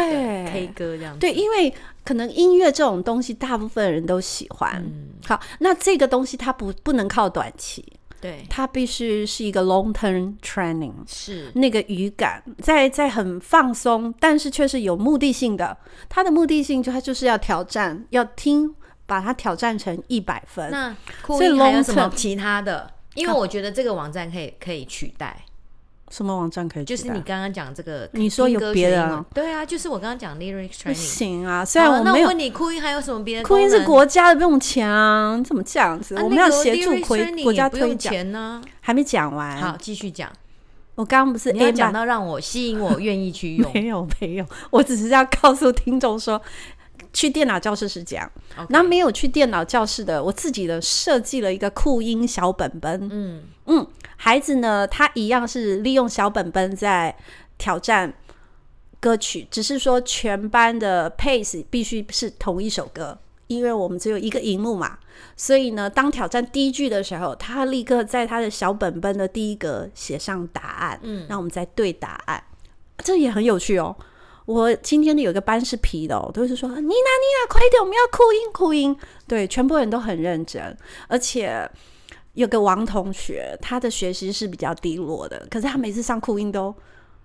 [0.46, 1.72] K 歌这样子，对，因为
[2.04, 4.82] 可能音乐这种东西，大部分人都喜欢。
[4.84, 7.84] 嗯、好，那这个东西它不不能靠短期，
[8.20, 15.76] 对，它必须是一个 long term training，是那个语感在在很放松，但是却是有目的性的。
[16.08, 18.74] 它的目的性就它就是要挑战，要听，
[19.06, 20.70] 把它挑战成一百分。
[20.70, 22.90] 那酷音还有什么其他的？
[23.14, 25.43] 因为我觉得这个网站可以可以取代。
[26.10, 26.84] 什么网站可以？
[26.84, 29.24] 就是你刚刚讲这个，你说有别的啊？
[29.34, 30.84] 对啊，就是我刚刚讲 Lyrics Training。
[30.84, 32.16] 不行啊，虽然我没有。
[32.16, 33.44] 那我问你，酷音还有什么别的？
[33.44, 35.36] 酷音是国家的，不用钱啊！
[35.36, 36.14] 你怎么这样子？
[36.16, 38.62] 我们要协助国国家推钱呢？
[38.80, 39.56] 还没讲完。
[39.60, 40.30] 好，继续讲。
[40.94, 43.68] 我刚刚不是你要讲到让我吸引我愿意去用？
[43.74, 46.40] 没有没有，我只是要告诉听众说，
[47.12, 48.30] 去电脑教室是这样。
[48.68, 53.08] 那没有去电脑教室的，我自己的设计了一个酷音小本本。
[53.10, 53.87] 嗯嗯。
[54.16, 57.14] 孩子呢，他一样是利用小本本在
[57.59, 58.14] 挑战
[58.98, 64.98] 歌曲，只是说全班的 pace 必须是同一首歌，因为我们只有一个荧幕嘛。
[65.37, 72.42] 所以呢，当挑战第一句的时候，他立刻在他的小本本的第一格写上答案，嗯，那我们再对答案，
[72.98, 73.94] 这也很有趣哦。
[74.46, 78.96] 我今天的有一个班是皮的哦，都是说妮娜妮娜快一点，我们要哭音哭音，
[79.29, 80.74] 对，全部人都很认真，
[81.09, 81.68] 而且。
[82.35, 86.75] 有个王同学，他的学习是比较低落的，可是他每次上酷音都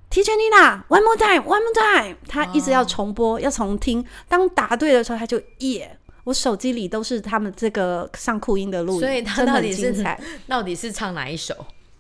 [0.10, 4.04] Teacher Nina one more time one more time，他一直要重播、哦、要重听。
[4.28, 5.96] 当答对的时候，他就耶！
[6.26, 10.04] 我手机里都是他们这个上酷音的录音，所以他到底是
[10.48, 11.56] 到底是唱哪一首？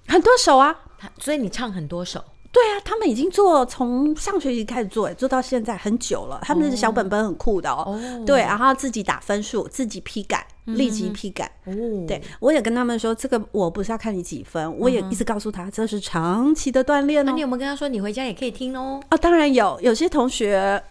[0.07, 0.75] 很多首啊，
[1.19, 2.23] 所以你唱很多首。
[2.51, 6.39] 对啊，他们已经做从上学期开始做，做到现在很久了。
[6.43, 11.51] 他们的小本本很酷的哦，哦对，然后自己打分数，自己批改，立即批改。
[11.65, 17.25] 嗯、对，我也跟他们说，这个我不是要看你几分，我也一直告诉他，这是长期的锻炼哦。
[17.27, 19.01] 那你有没有跟他说，你回家也可以听哦？
[19.09, 20.83] 啊，当然有，有些同学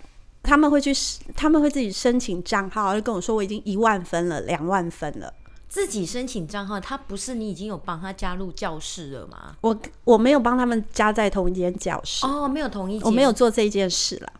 [0.42, 0.92] 他们会去，
[1.34, 5.32] 他们会自己申请账号，就跟我说我已经一万分了，两万分了。
[5.68, 9.54] 自己申请账号，他不是你已经有帮他加入教室了吗？
[9.60, 14.32] 我我没有帮他们加在同一间教室哦，没有同一间，我没有做这件事了。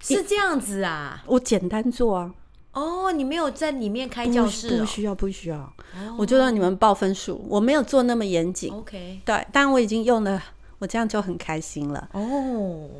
[0.00, 1.22] 是这样子啊？
[1.26, 2.30] 我简单做啊。
[2.74, 4.68] 哦，你没有在里面开教室？
[4.74, 5.56] 哦，不需要，不需要。
[5.56, 8.72] 哦，我就让你们报分数，我没有做那么严谨。
[8.72, 10.42] OK，对，但我已经用了，
[10.80, 12.08] 我这样就很开心了。
[12.12, 12.90] 哦，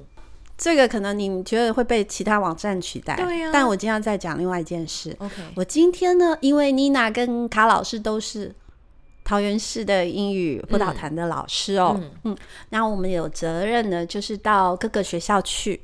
[0.57, 3.51] 这个可能你觉得会被其他网站取代，对呀、啊。
[3.53, 5.15] 但我今天要再讲另外一件事。
[5.19, 8.55] OK，我今天呢，因为妮娜跟卡老师都是
[9.25, 12.37] 桃园市的英语辅导团的老师哦，嗯，嗯，
[12.71, 15.81] 然后我们有责任呢，就是到各个学校去。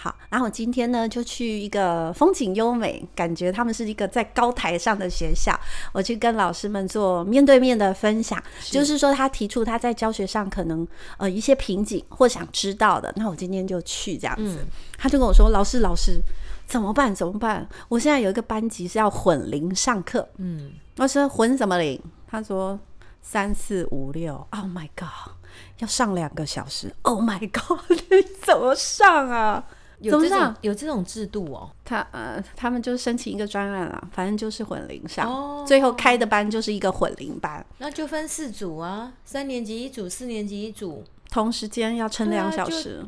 [0.00, 5.58] 好，然后我今天呢就去一个风景优美，感觉他们是一个在高台上的学校，
[5.92, 10.86] 我去跟老师们做面对面的分享，是就是说他提出他在教学上可能
[11.16, 16.20] 呃一些瓶颈或想知道的，那我今天就去这样子，嗯、他就跟我说：“老师，老师
[16.64, 17.12] 怎么办？
[17.12, 17.68] 怎么办？
[17.88, 22.00] 我现在有一个班级是要混龄上课，嗯，我说混什么龄？
[22.28, 22.78] 他说
[23.20, 25.34] 三四五六，Oh my god，
[25.78, 29.64] 要上两个小时，Oh my god， 你怎么上啊？”
[30.00, 43.06] 有这种有这种制度哦，他呃，他们就申请一个专案了，反正就是混龄上，哦、最后开的班就是一个混龄班，那就分四组啊，三年级一组，四年级一组，同时间要撑两小时，啊、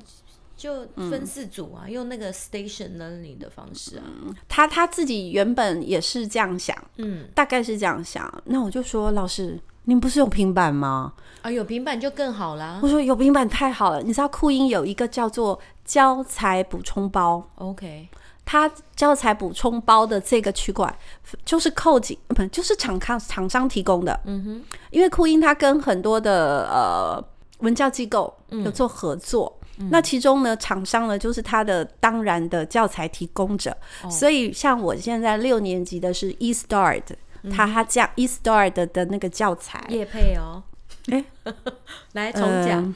[0.57, 9.59] 就，分四组啊，嗯、用那个 station learning 的方式啊，嗯、他他自己原本也是这样想，嗯，大概是这样想，那我就说老师。
[9.85, 11.15] 您不是有平板吗？
[11.41, 12.79] 啊，有平板就更好啦。
[12.83, 14.03] 我说有平板太好了。
[14.03, 15.59] 你知道酷音有一个叫做
[15.91, 18.09] 教材补充包，OK，
[18.45, 20.97] 它教材补充包的这个区块
[21.45, 24.21] 就是扣紧，不就是厂康厂商提供的。
[24.25, 27.21] 嗯哼，因为酷音它跟很多的呃
[27.59, 37.03] 文教机构有做合作，嗯、那其中呢厂商呢就是它的当然的教材提供者，哦、所以像我现在六年级的是 eStart。
[37.51, 39.83] 他他讲 eStart 的的那个教材。
[39.89, 40.63] 叶配哦，
[41.11, 41.25] 哎，
[42.13, 42.95] 来重讲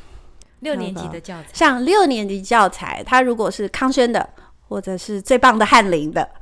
[0.65, 4.27] 六年级的教材，像六年级教材，它如果是康轩的，
[4.67, 6.29] 或者是最棒的翰林的，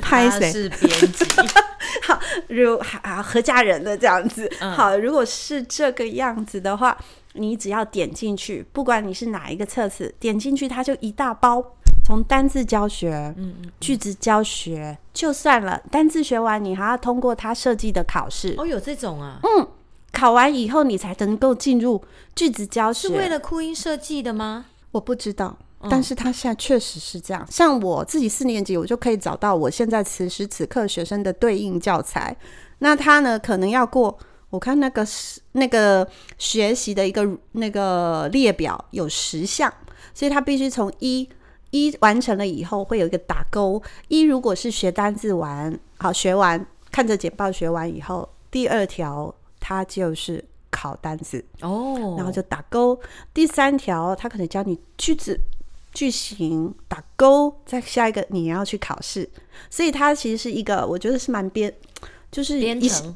[0.00, 1.24] 拍谁是编辑？
[2.02, 6.96] 好，如啊何家人的这样子，好，如果是这个样子的话，
[7.34, 11.62] 你只要点进去，不管你是哪一个册子，点进去它就一大包。
[12.06, 18.54] 从单字教学、嗯嗯、句子教学就算了，单字学完你还要通过他设计的考试。
[18.58, 19.38] 哦，有这种啊？
[19.42, 19.66] 嗯，
[20.14, 22.00] 考完以后你才能够进入
[22.34, 23.08] 句子教学。
[23.08, 24.66] 是为了哭音设计的吗？
[24.92, 25.58] 我不知道，
[25.90, 27.42] 但是他现在确实是这样。
[27.42, 32.34] 嗯、像我自己四年级，我就可以找到我现在此时此刻学生的对应教材。
[32.78, 34.16] 那他呢，可能要过，
[34.50, 36.08] 我看那个是那个
[36.38, 39.72] 学习的一个那个列表有十项，
[40.14, 41.28] 所以他必须从一。
[41.70, 43.82] 一完成了以后会有一个打勾。
[44.06, 49.34] 一如果是学单字完，好学完，看着简报学完以后，第二条
[49.66, 53.00] 它就是考单词哦，然后就打勾。
[53.32, 55.40] 第三条它可能教你句子、
[55.94, 57.50] 句型，打勾。
[57.64, 59.26] 再下一个你要去考试，
[59.70, 61.72] 所以它其实是一个，我觉得是蛮编，
[62.30, 63.14] 就是一编程，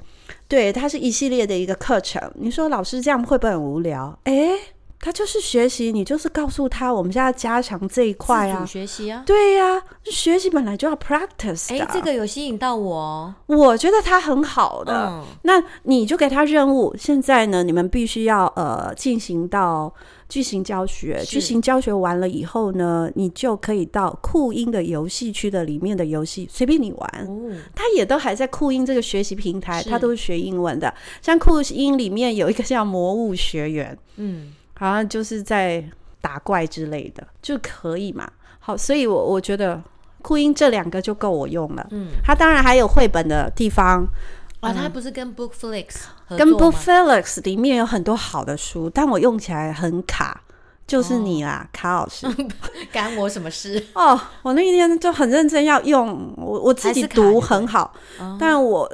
[0.49, 2.33] 对，它是一系列的一个课程。
[2.37, 4.19] 你说老师这样会不会很无聊？
[4.25, 4.59] 诶
[5.01, 11.73] 他就是学习，你就是告诉他，我们现在要加强这一块啊，学习啊，对呀、啊，学习本来就要 practice。
[11.73, 15.07] 哎，这个有吸引到我，我觉得他很好的。
[15.09, 19.95] 嗯、那你就给他任务，现在呢，你们必须要呃进行到
[20.29, 27.27] 句型教学，句型教学完了以后呢，你就可以到酷音的游戏区的里面的游戏随便你玩。
[27.29, 30.93] 哦，他也都还在酷音这个学习平台，他都是学英文的。
[31.23, 34.55] 像酷音里面有一个叫魔物学员，嗯。
[34.79, 35.85] 好像就是在
[36.21, 38.31] 打怪之类的就可以嘛。
[38.61, 39.83] 好，所以我我觉得
[40.23, 41.87] 酷音这两个就够我用了。
[41.91, 44.07] 嗯，它当然还有绘本的地方
[44.61, 44.73] 啊。
[44.73, 45.89] 它不是跟 Bookflix
[46.31, 50.43] 跟 Bookflix 里面有很多好的书，但我用起来很卡。
[50.87, 52.27] 就是你啦，哦、卡老师，
[52.91, 53.85] 干我什么事？
[53.93, 57.93] 哦，我那一天就很认真要用，我我自己读很好，
[58.39, 58.91] 但我。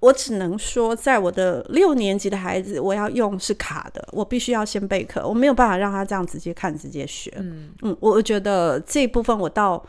[0.00, 7.32] 我只能说，在我的六年级的孩子，我要用是卡的，我必须要先备课，我没有办法让他这样直接看直接学。
[7.36, 9.84] 嗯嗯，我觉得这一部分我倒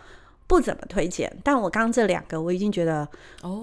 [0.48, 3.08] 不怎么推荐，但我刚刚这两个我已经觉得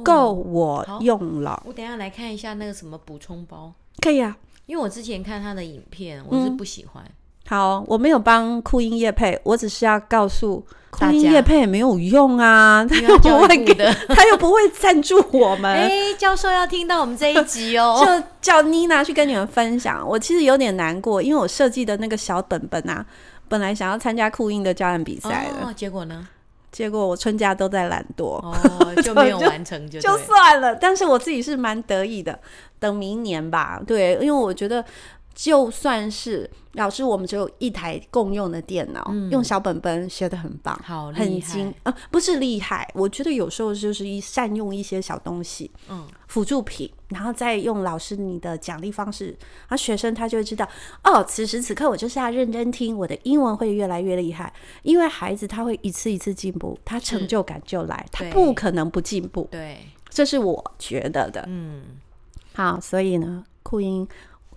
[0.03, 1.53] 够我用了。
[1.53, 7.05] 哦、我等一下来看一下那个什么补充包，可以啊，因为我之前看他的影片，我是不喜欢。
[7.05, 7.13] 嗯
[7.49, 15.65] 好，我没有帮酷音乐配，我只是要告诉酷英业配也没有用啊，他又不会给的，他又不会赞助我们。
[15.73, 20.07] 哎、欸，教授要听到我们这一集哦， 就叫妮娜去跟你们分享。
[20.07, 23.03] 我其实有点难过，因为我设计的那个小本本啊，
[23.49, 26.29] 本来想要参加酷音的教案比赛的，哦，结果呢？
[26.71, 30.75] 结果我春假都在懒惰，哦，就没有完成就，就， 就算了。
[30.75, 32.39] 但是我自己是蛮得意的，
[32.79, 33.81] 等明年吧。
[33.87, 34.85] 对，因为我觉得。
[35.39, 42.91] 就算是老师，我们只有一台共用的电脑，嗯、用小本本学的很棒，好很精啊，不是厉害。
[42.93, 50.69] 我觉得有时候就是一善用一些小东西，嗯，辅助品，然后再用老师你的奖励方式，啊，学生他就会知道，
[51.05, 54.53] 哦，此时此刻我就是要认真听，我的英文会越来越厉害。
[54.83, 59.47] 因为孩子他会一次一次进步，他成就感就来，他不可能不进步。
[59.53, 61.45] 对，这是我觉得的。
[61.47, 61.85] 嗯，
[62.55, 64.05] 好，所以呢，酷音。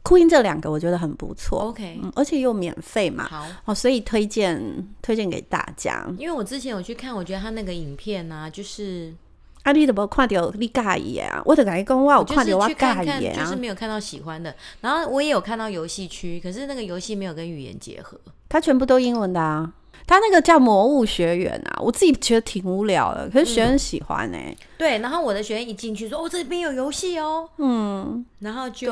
[0.04, 4.60] 酷音这两个我觉得很不错，OK，嗯，而且又免费嘛，好哦，所以推荐
[5.02, 6.06] 推荐给大家。
[6.18, 9.14] 因为我之前有去看，我觉得他那个影片呢、啊，就是
[9.62, 11.40] 啊，你怎么看到你介意啊？
[11.46, 14.54] 我就跟你讲，我有看到我介意啊，就是没有看到喜欢的。
[14.82, 19.72] 然后我也有看到游戏区，可是那个游戏没有跟语言结合，它全部都英文的啊。
[20.08, 24.58] 他那个叫《魔物学园》啊，我自己觉得挺无聊的，可是学生喜欢呢、欸嗯。
[24.80, 28.92] 对，然后我的学员一进去说：“哦，这边有游戏哦。”嗯，然后就。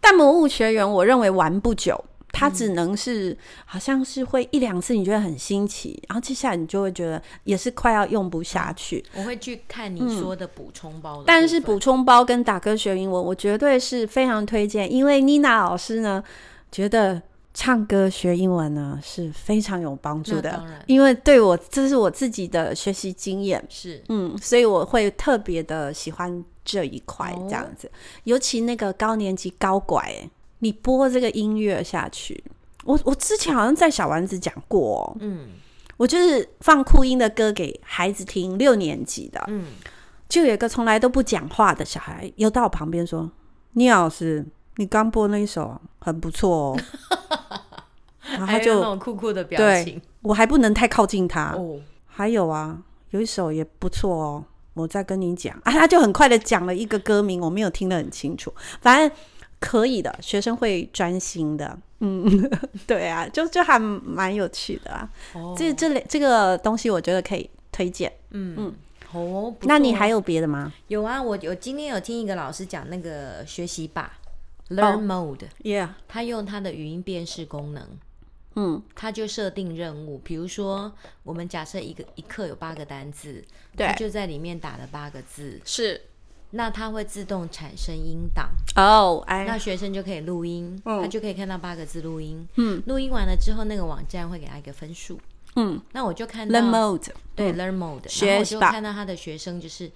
[0.00, 3.36] 对但魔物学员，我认为玩不久，它只能是、嗯、
[3.66, 9.04] 好像是会一两次，你觉得很新奇，然后接下来你就会觉得也是快要用不下去。
[9.14, 16.24] 我会去看你说的补充包的、嗯，但是补充包跟打歌学英文，我绝对是非常推荐，因为妮娜老师呢
[16.72, 17.20] 觉得
[17.52, 26.42] 唱歌学英文呢是非常有帮助的，因为对我这是我自己的学习经验，是嗯，所以我会特别的喜欢。
[26.68, 27.90] 这一块这样子，
[28.24, 30.12] 尤其那个高年级高拐，
[30.58, 32.44] 你播这个音乐下去，
[32.84, 35.48] 我我之前好像在小丸子讲过，嗯，
[35.96, 39.68] 我就是放酷音的歌给孩子听，六年级的，嗯，
[40.28, 43.30] 就有一个从来都不讲话的小孩，又到我旁边说
[43.72, 44.44] ：“聂老师，
[44.76, 46.80] 你刚播那一首很不错哦。
[48.28, 51.52] ”然后他就那种酷酷的表情，我还不能太靠近他。
[51.52, 54.44] 哦，还有啊，有一首也不错哦。
[54.78, 58.52] 我再跟你讲啊， 他就很快的讲了一个歌名，我没有听得很清楚。
[58.80, 59.10] 反正
[59.60, 61.78] 可以的，学生会专心的。
[62.00, 62.48] 嗯，
[62.86, 65.10] 对啊，就就还蛮有趣的啊。
[65.34, 68.12] 哦，这这类这个东西，我觉得可以推荐。
[68.30, 68.74] 嗯嗯，
[69.12, 70.72] 哦，那你还有别的吗？
[70.86, 74.18] 有啊，我有今天有听一个老师讲那个学习吧
[74.70, 77.82] ，Learn Mode，Yeah，、oh, 他用他的语音辨识功能。
[78.60, 80.92] 嗯，他就设定任务，比如说
[81.22, 83.44] 我们假设一个一课有八个单字，
[83.76, 86.00] 对，他就在里面打了八个字，是，
[86.50, 88.50] 那他会自动产生音档。
[88.74, 89.44] 哦，哎。
[89.44, 95.20] 那学生就可以录音，嗯，他就可以看到八个字录音，嗯，录音完了之后，那个网站会给他一个分数，
[95.54, 99.88] 嗯，那我就看到 Learn Mode，对，嗯，Learn Mode，然后我就看到他的学生就是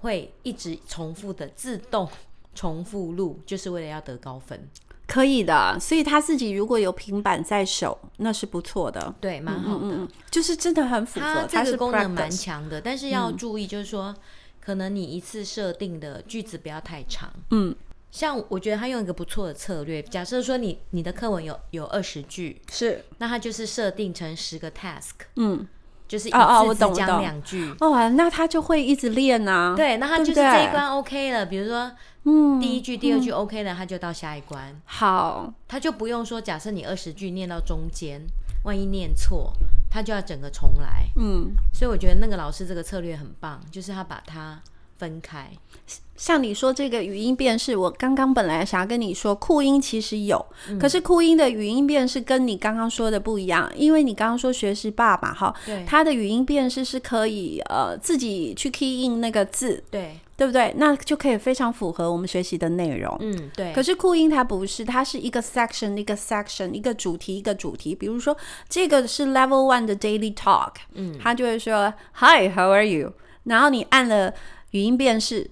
[0.00, 2.08] 会一直重复的自动
[2.54, 4.66] 重复录，就是为了要得高分。
[5.06, 11.46] 可以的，所以他自己如果有平板在手，那是不错的，对，蛮好的，嗯嗯，就是真的很符合。
[11.50, 14.16] 它这个功能蛮强的，但是要注意，就是说，嗯、
[14.60, 17.32] 可能你一次设定的句子不要太长。
[17.50, 17.74] 嗯，
[18.10, 25.66] 像我觉得他用一个不错的策略，假设说你你的课文有有二十句，是，那他就是设定成十个 task，嗯。
[26.08, 29.74] 就是一次只讲两句哦，那他就会一直练啊。
[29.76, 31.46] 对，那他就是这一关 OK 了。
[31.46, 31.90] 比如说，
[32.24, 34.74] 嗯，第一句、第二句 OK 了，他就到下一关。
[34.84, 38.20] 好，他就不用说，假设你二十句念到中间，
[38.64, 39.52] 万一念错，
[39.90, 41.04] 他就要整个重来。
[41.16, 44.60] 嗯，所以我觉得那个老师这个策略很棒，就是他把它
[44.98, 45.50] 分开。
[46.16, 60.72] 像你说这个语音辨识，我刚刚本来想要跟你说，酷音其实有，嗯、可是酷音的语音辨识跟你刚刚说的不一样，因为你刚刚说学习爸爸，哈，对，他的语音辨识是可以呃自己去 key in 那个字，对，对不对？
[60.78, 63.70] 那就可以非常符合我们学习的内容，嗯，对。
[63.74, 68.34] 可是酷音它不是，它是一个 section 一个 section 一个主题一个主题，比如说
[68.70, 73.12] 这个是 level one 的 daily talk，嗯，他就会说 Hi，how are you？
[73.44, 74.32] 然后你按了
[74.76, 75.50] 语音辨识。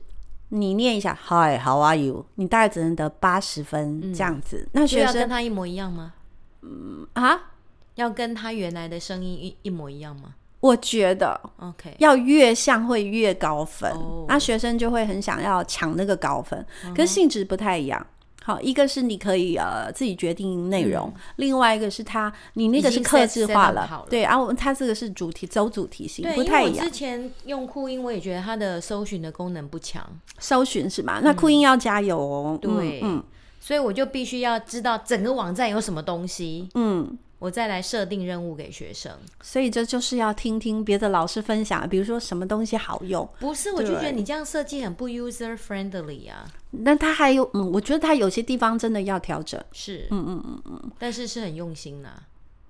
[0.50, 2.26] 你念一下，Hi，How are you？
[2.34, 4.58] 你大概只能得八十分这样子。
[4.66, 6.12] 嗯、那学生跟他一模一样吗？
[6.60, 7.52] 嗯啊，
[7.94, 10.34] 要跟他原来的声音一一模一样吗？
[10.60, 13.90] 我觉得，OK，要越像会越高分。
[13.92, 14.26] Oh.
[14.28, 16.64] 那学生就会很想要抢那个高分，
[16.94, 18.06] 跟性质不太一样。
[18.46, 26.84] 好，一个是你可以呃自己决定内容，嗯、另外一个是它你那个是克制化了，了对，然后他这个是主题走主题型，不太一样。
[26.84, 30.06] 之前用酷音，我也觉得它的搜寻的功能不强，
[30.38, 31.20] 搜寻是吗？
[31.24, 32.58] 那酷音要加油哦。
[32.62, 33.24] 嗯、对，嗯，
[33.58, 37.16] 所以我就必须要知道整个网站有什么东西，嗯。
[37.44, 43.28] 我再来设定任务给学生，所以这就是要听听别的老师分享，比如说什么东西好用。
[43.38, 46.50] 不是，我就觉得你这样设计很不 user friendly 啊。
[46.70, 49.62] 那他还有，嗯，我觉得他有些地方真的要调整。
[49.72, 52.22] 是，嗯嗯嗯嗯，但是是很用心呐、啊。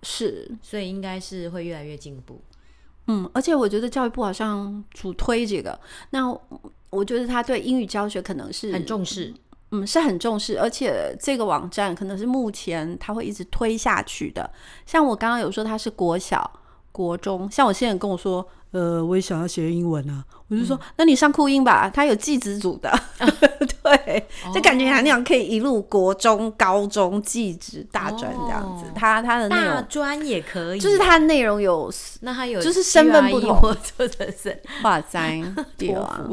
[0.02, 2.40] 是，所以应该是会越来越进步。
[3.06, 5.78] 嗯，而且我觉得教育部好像主推这个，
[6.10, 6.36] 那
[6.90, 9.32] 我觉得他对英语教学可能是很重视。
[9.74, 14.48] 嗯，是很重视，而且这个网站可能是目前他会一直推下去的。
[14.86, 16.48] 像我刚刚有说他是国小、
[16.92, 22.92] 国中，像我现在跟我说，呃，我也想要学英文啊，我就说，嗯、那你上酷音吧，他有技职组的，
[23.84, 28.84] 对，就感觉还那样可以一路国中、高中、技职、大专这样子。
[28.92, 31.88] 他他的大专也可以，就是他内容有，
[32.22, 35.40] 那他有就是身份不同，或者是哇塞，
[35.78, 36.28] 对啊。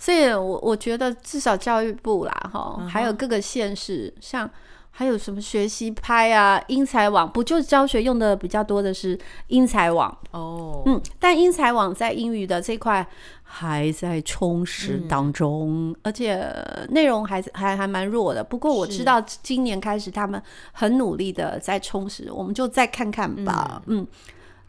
[0.00, 2.86] 所以我，我我觉得至少教育部啦，哈、uh，huh.
[2.88, 4.50] 还有各个县市，像
[4.96, 9.18] 还有什么学习拍啊、英才网，不就教学用的比较多的是
[9.48, 10.86] 英才网哦，oh.
[10.86, 13.04] 嗯，但英才网在英语的这块
[13.42, 16.48] 还在充实当中，嗯、而且
[16.90, 18.44] 内容还还还蛮弱的。
[18.44, 20.40] 不过我知道今年开始他们
[20.70, 24.00] 很努力的在充实，我们就再看看吧，嗯。
[24.02, 24.06] 嗯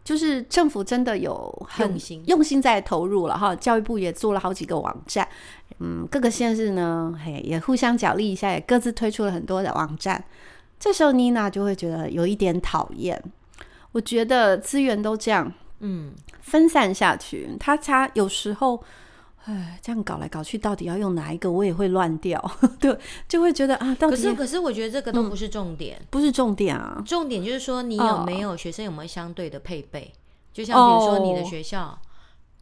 [0.06, 5.26] 就是政府真的有很用心用心在投入了哈，教育部也做了好几个网站，
[5.80, 10.24] 嗯，各个县市呢，嘿，也互相角力一下，也各自推出了很多的网站。
[10.78, 13.20] 这时候妮娜就会觉得有一点讨厌，
[13.90, 18.80] 我觉得资源都这样，嗯，分散下去，他他有时候。
[19.46, 21.50] 哎，这样搞来搞去，到底要用哪一个？
[21.50, 22.40] 我也会乱掉，
[22.80, 24.16] 对，就会觉得啊，到底。
[24.16, 27.00] 可是，可是我觉得这个都不是重点，嗯、不是重点啊。
[27.06, 30.12] 重点就是说，你有没有学生有没有相对的配备？
[30.12, 30.18] 哦、
[30.52, 31.98] 就像比如说你的学校，哦、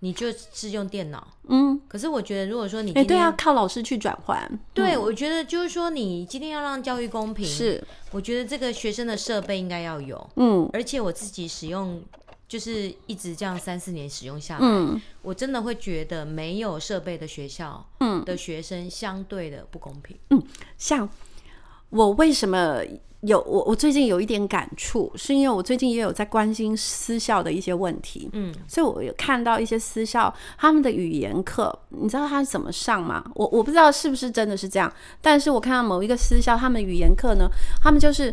[0.00, 1.80] 你就是用电脑，嗯。
[1.88, 4.46] 可是我觉得，如果说你哎，对啊，靠老师去转换。
[4.74, 12.02] 对，嗯、我觉得就是说，你今天要让教育公平，是，我觉得这个学生的设备应该要有，嗯，而且我自己使用。
[12.46, 20.42] 就是一直这样三四年使用下来，嗯，我真的会觉得没有设备的学校，嗯，的学生相对的不公平，嗯，
[20.76, 21.08] 像
[21.90, 22.80] 我为什么
[23.22, 33.24] 有我我最近有一点感触，是因为我最近也有在关心私校的一些问题，嗯，所以我有看到一些私校他们的语言课，你知道他是怎么上吗？
[33.34, 34.92] 我我不知道是不是真的是这样，
[35.22, 37.48] 但是我看到某一个私校他们语言课呢，
[37.82, 38.32] 他们就是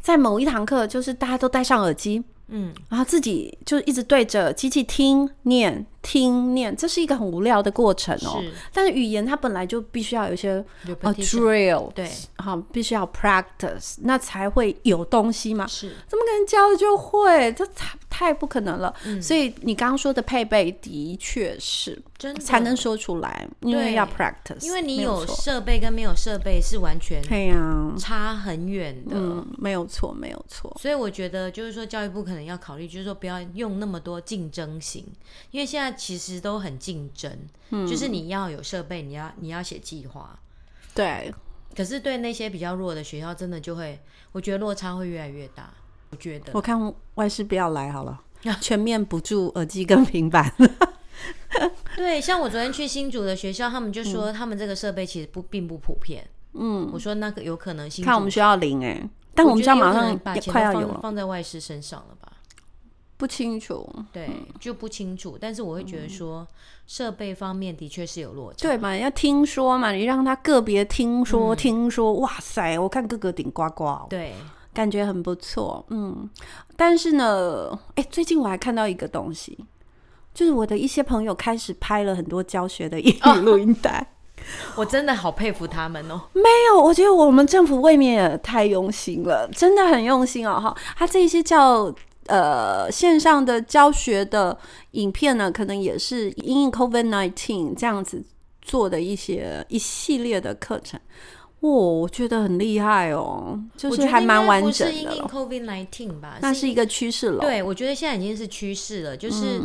[0.00, 2.24] 在某一堂课，就是大家都戴上耳机。
[2.48, 5.86] 嗯，然后自己就一直对着机器听念。
[6.08, 8.40] 听念，这是一个很无聊的过程哦。
[8.40, 10.64] 是，但是语言它本来就必须要有一些
[11.02, 15.66] 呃 drill，对，好，必须要 practice，那才会有东西嘛。
[15.66, 17.52] 是，怎么可能教了就会？
[17.52, 18.94] 这太太不可能了。
[19.04, 24.64] 嗯，所以你刚刚说的配备的确是真的才能说出来，因为要 practice。
[24.64, 29.14] 因为你有设备跟没有设备是完全对呀，差很远的。
[29.14, 30.74] 嗯，没有错，没有错。
[30.80, 35.04] 所以我觉得就是说，教育部可能要考虑，就是说不要用那么多竞争型，
[35.50, 35.97] 因为现在。
[35.98, 37.30] 其实都很竞争，
[37.70, 40.38] 嗯，就是你要有设备，你要你要写计划，
[40.94, 41.34] 对。
[41.76, 44.00] 可是对那些比较弱的学校，真的就会，
[44.32, 45.70] 我觉得落差会越来越大。
[46.10, 48.20] 我觉得，我看外师不要来好了，
[48.60, 50.52] 全面补助耳机跟平板。
[51.94, 56.26] 对，像我昨天去新竹的学校，他们就说他们这个设备其实不并不普遍。
[56.54, 62.32] 嗯，我说那个有可能新竹，看我们学校零哎、欸，但我们学校马上把钱放放在外师身上了吧。
[63.18, 65.36] 不清楚，对，就不清楚。
[65.38, 66.46] 但是我会觉得说，
[66.86, 68.96] 设备方面的确是有落差，对嘛？
[68.96, 74.32] 要听说嘛，你让他个别听说，听说，哇塞，我看个个顶呱呱，对，
[74.72, 76.30] 感觉很不错，嗯。
[76.76, 79.58] 但是呢，哎，最近我还看到一个东西，
[80.32, 84.14] 就是我的一些朋友开始拍了很多教学的英语录音带，
[84.76, 86.20] 我真的好佩服他们哦。
[86.34, 90.76] 没有，我觉得我们政府未免也太用心了，真的很用心哦，哈。
[90.96, 91.92] 他这些叫。
[92.28, 94.56] 呃，线上的教学的
[94.92, 98.22] 影片呢，可能也是因应 COVID nineteen 这样子
[98.60, 101.00] 做的一些一系列的课程，
[101.60, 104.92] 哦，我觉得很厉害哦，就是还蛮完整的。
[104.92, 106.38] 不是因应 COVID nineteen 吧？
[106.42, 107.40] 那是一个趋势了。
[107.40, 109.62] 对，我觉得现在已经是趋势了，就是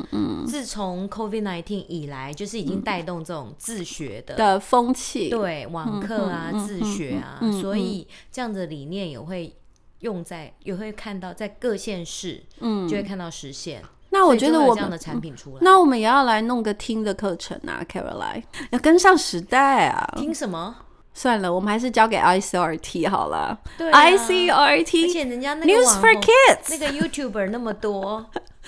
[0.48, 9.54] 自从 COVID nineteen 以来，就是已经带动这种自学的的风气，对，网课啊，自学啊，所以这样的理念也会。
[10.04, 13.82] 用在也会看到在各县市，嗯，就会看到实现。
[14.10, 20.08] 那我觉得我这样的产品出来，那我们也要来弄个听的课程啊，Caroline，要跟上时代啊。
[20.18, 20.76] 听什么？
[21.16, 23.60] 算了，我们还是交给 ICRT 好了。
[23.78, 28.26] 对啊，ICRT，而且人家那个 News for Kids 那个 YouTuber 那么多，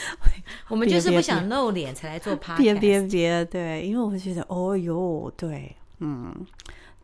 [0.69, 2.57] 我们就是不想露脸才来做 Podcast。
[2.57, 6.33] 别别别，对，因为我觉得，哦哟，对，嗯。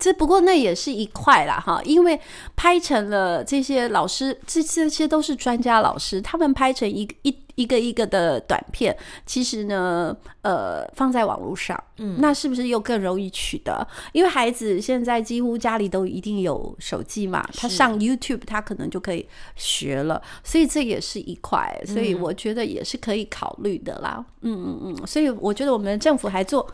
[0.02, 2.20] 这不过那也是一块啦哈，因为
[2.56, 8.98] 拍成了这些老师，这这些都是专家老师，他们拍成一个一一个一个的短片，
[9.28, 13.88] 其实呢，呃，放在网络上，嗯，那是不是又更容易取得？
[14.12, 24.26] 因为孩子现在几乎家里都一定有手机嘛，他上 YouTube 他可能就可以学了，所以这也是一块，所以我觉得也是可以考虑的啦。
[24.42, 26.68] 嗯嗯嗯，所以我觉得我们政府还做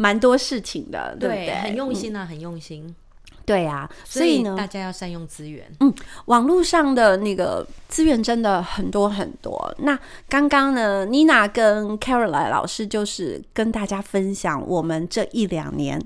[0.00, 1.54] 蛮多事情的，对不对？
[1.56, 2.96] 很用心啊，嗯、很用心。
[3.44, 5.70] 对呀、啊，所以呢，大家要善用资源。
[5.80, 5.92] 嗯，
[6.24, 9.74] 网络上的那个资源真的很多很多。
[9.80, 16.00] 那刚刚呢，Nina 跟 Caroline 老师就是跟大家分享我们这一两年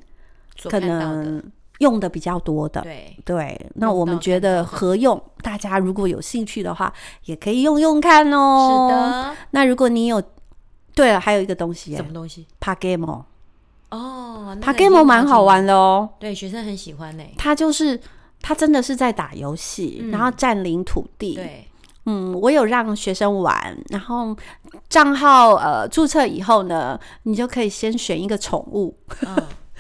[0.64, 1.40] 可能
[1.78, 2.80] 用的比较多的。
[2.80, 6.92] 对对，那我们觉得合用，大家如果有兴趣的话，
[7.26, 8.88] 也可以用用看哦。
[8.88, 9.36] 是的。
[9.52, 10.20] 那如果你有，
[10.96, 13.24] 对了，还有一个东西，什么东西？Pagamo。
[13.94, 17.22] 哦，他 game 蛮好玩的哦，对，学生很喜欢呢。
[17.38, 17.98] 他就是
[18.42, 21.34] 他真的是在打游戏，嗯、然后占领土地。
[21.34, 21.68] 对，
[22.06, 24.36] 嗯，我有让学生玩，然后
[24.88, 28.96] 账号呃注册以后呢，你就可以先选一个宠物。
[29.26, 29.36] 嗯，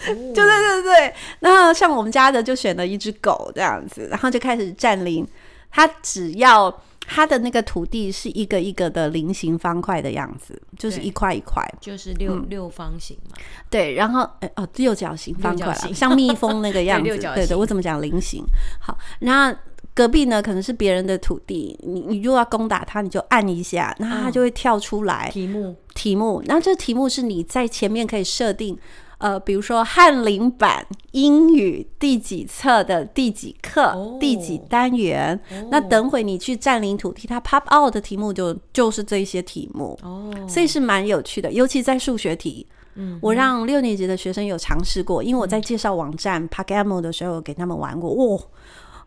[0.06, 1.14] 对对对对。
[1.40, 5.26] 那像我们家的就选了一只狗这样子，然后就开始占领。
[5.70, 6.72] 他只要。
[7.06, 13.36] 它的那个土地是一个一个的菱形方块的样子，就是一块一块，就是六、嗯、六方形嘛。
[13.70, 17.08] 对，然后哎哦，六角形方块，像蜜蜂那个样子。
[17.16, 18.44] 对，对对，我怎么讲菱形？
[18.80, 19.58] 好，然后
[19.94, 26.42] 隔壁呢可能是别人的土地，你你如果要攻打它，你就按一下，然后它就会跳出来、嗯、题目题目。
[26.46, 28.78] 然后这题目是你在前面可以设定。
[29.24, 42.66] 呃，比如说翰林版英语第几册的第几课、哦、第几单元，哦、那等会你去占领土地，它 pop out 的题目就就是这些题目哦，所以是蛮有趣的，尤其在数学题。
[42.96, 48.40] 嗯，我让六年级的学生有尝试过，因为我在介绍网站 Pagamo 的时候给他们玩过，哇、哦。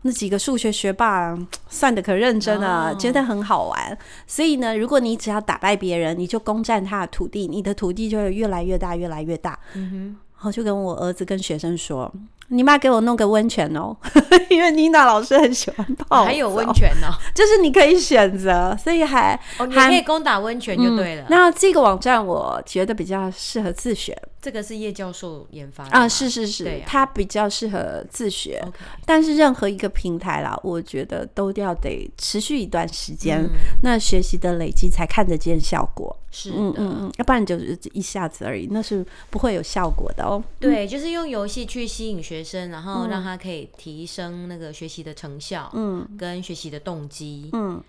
[0.02, 1.36] 那几个数学学霸
[1.68, 3.98] 算的可认真了，觉得很好玩。
[4.26, 9.58] 所以呢，如果你只要打败别人，你就攻占他的土地，你的土地就会越来越大，越来越大。
[9.74, 9.96] 嗯哼，
[10.36, 12.12] 然后就跟我儿子跟学生说。
[12.48, 13.96] 你妈给我弄个温泉哦，
[14.48, 21.26] 因为妮娜老师很喜欢泡，还有温泉哦， 就是你可以选择，所以还哦，你可以攻打温泉就对了。
[21.28, 28.62] 那这个网站我觉得比较适合自学，这个是叶教授研发的啊，是是是，它比较适合自学。
[29.04, 33.46] 但是任何一个平台啦，我觉得都要得持续一段时间，
[33.82, 36.16] 那学习的累积才看得见效果。
[36.30, 40.42] 是，嗯嗯嗯，要不然就是一下子而已，那是不会有效果的哦。
[40.60, 47.82] 对，就是用游戏去吸引学生，然后让他可以提升那个学习的成效，嗯，跟学习的动机，嗯，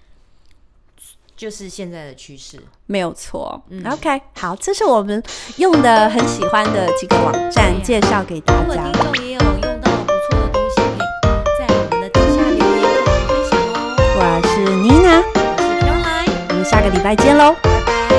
[1.36, 3.62] 就是现在的趋势，没有错。
[3.70, 5.22] 嗯，OK，好，这是我们
[5.58, 8.62] 用的很喜欢的几个网站，介绍给大家。
[8.62, 13.76] 如果听众也有用到不错的东西，可以在我们的底下留言跟我们分享哦。
[14.16, 17.56] 我是妮娜，我是 Caroline，我们下个礼拜见喽。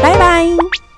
[0.03, 0.89] 拜拜。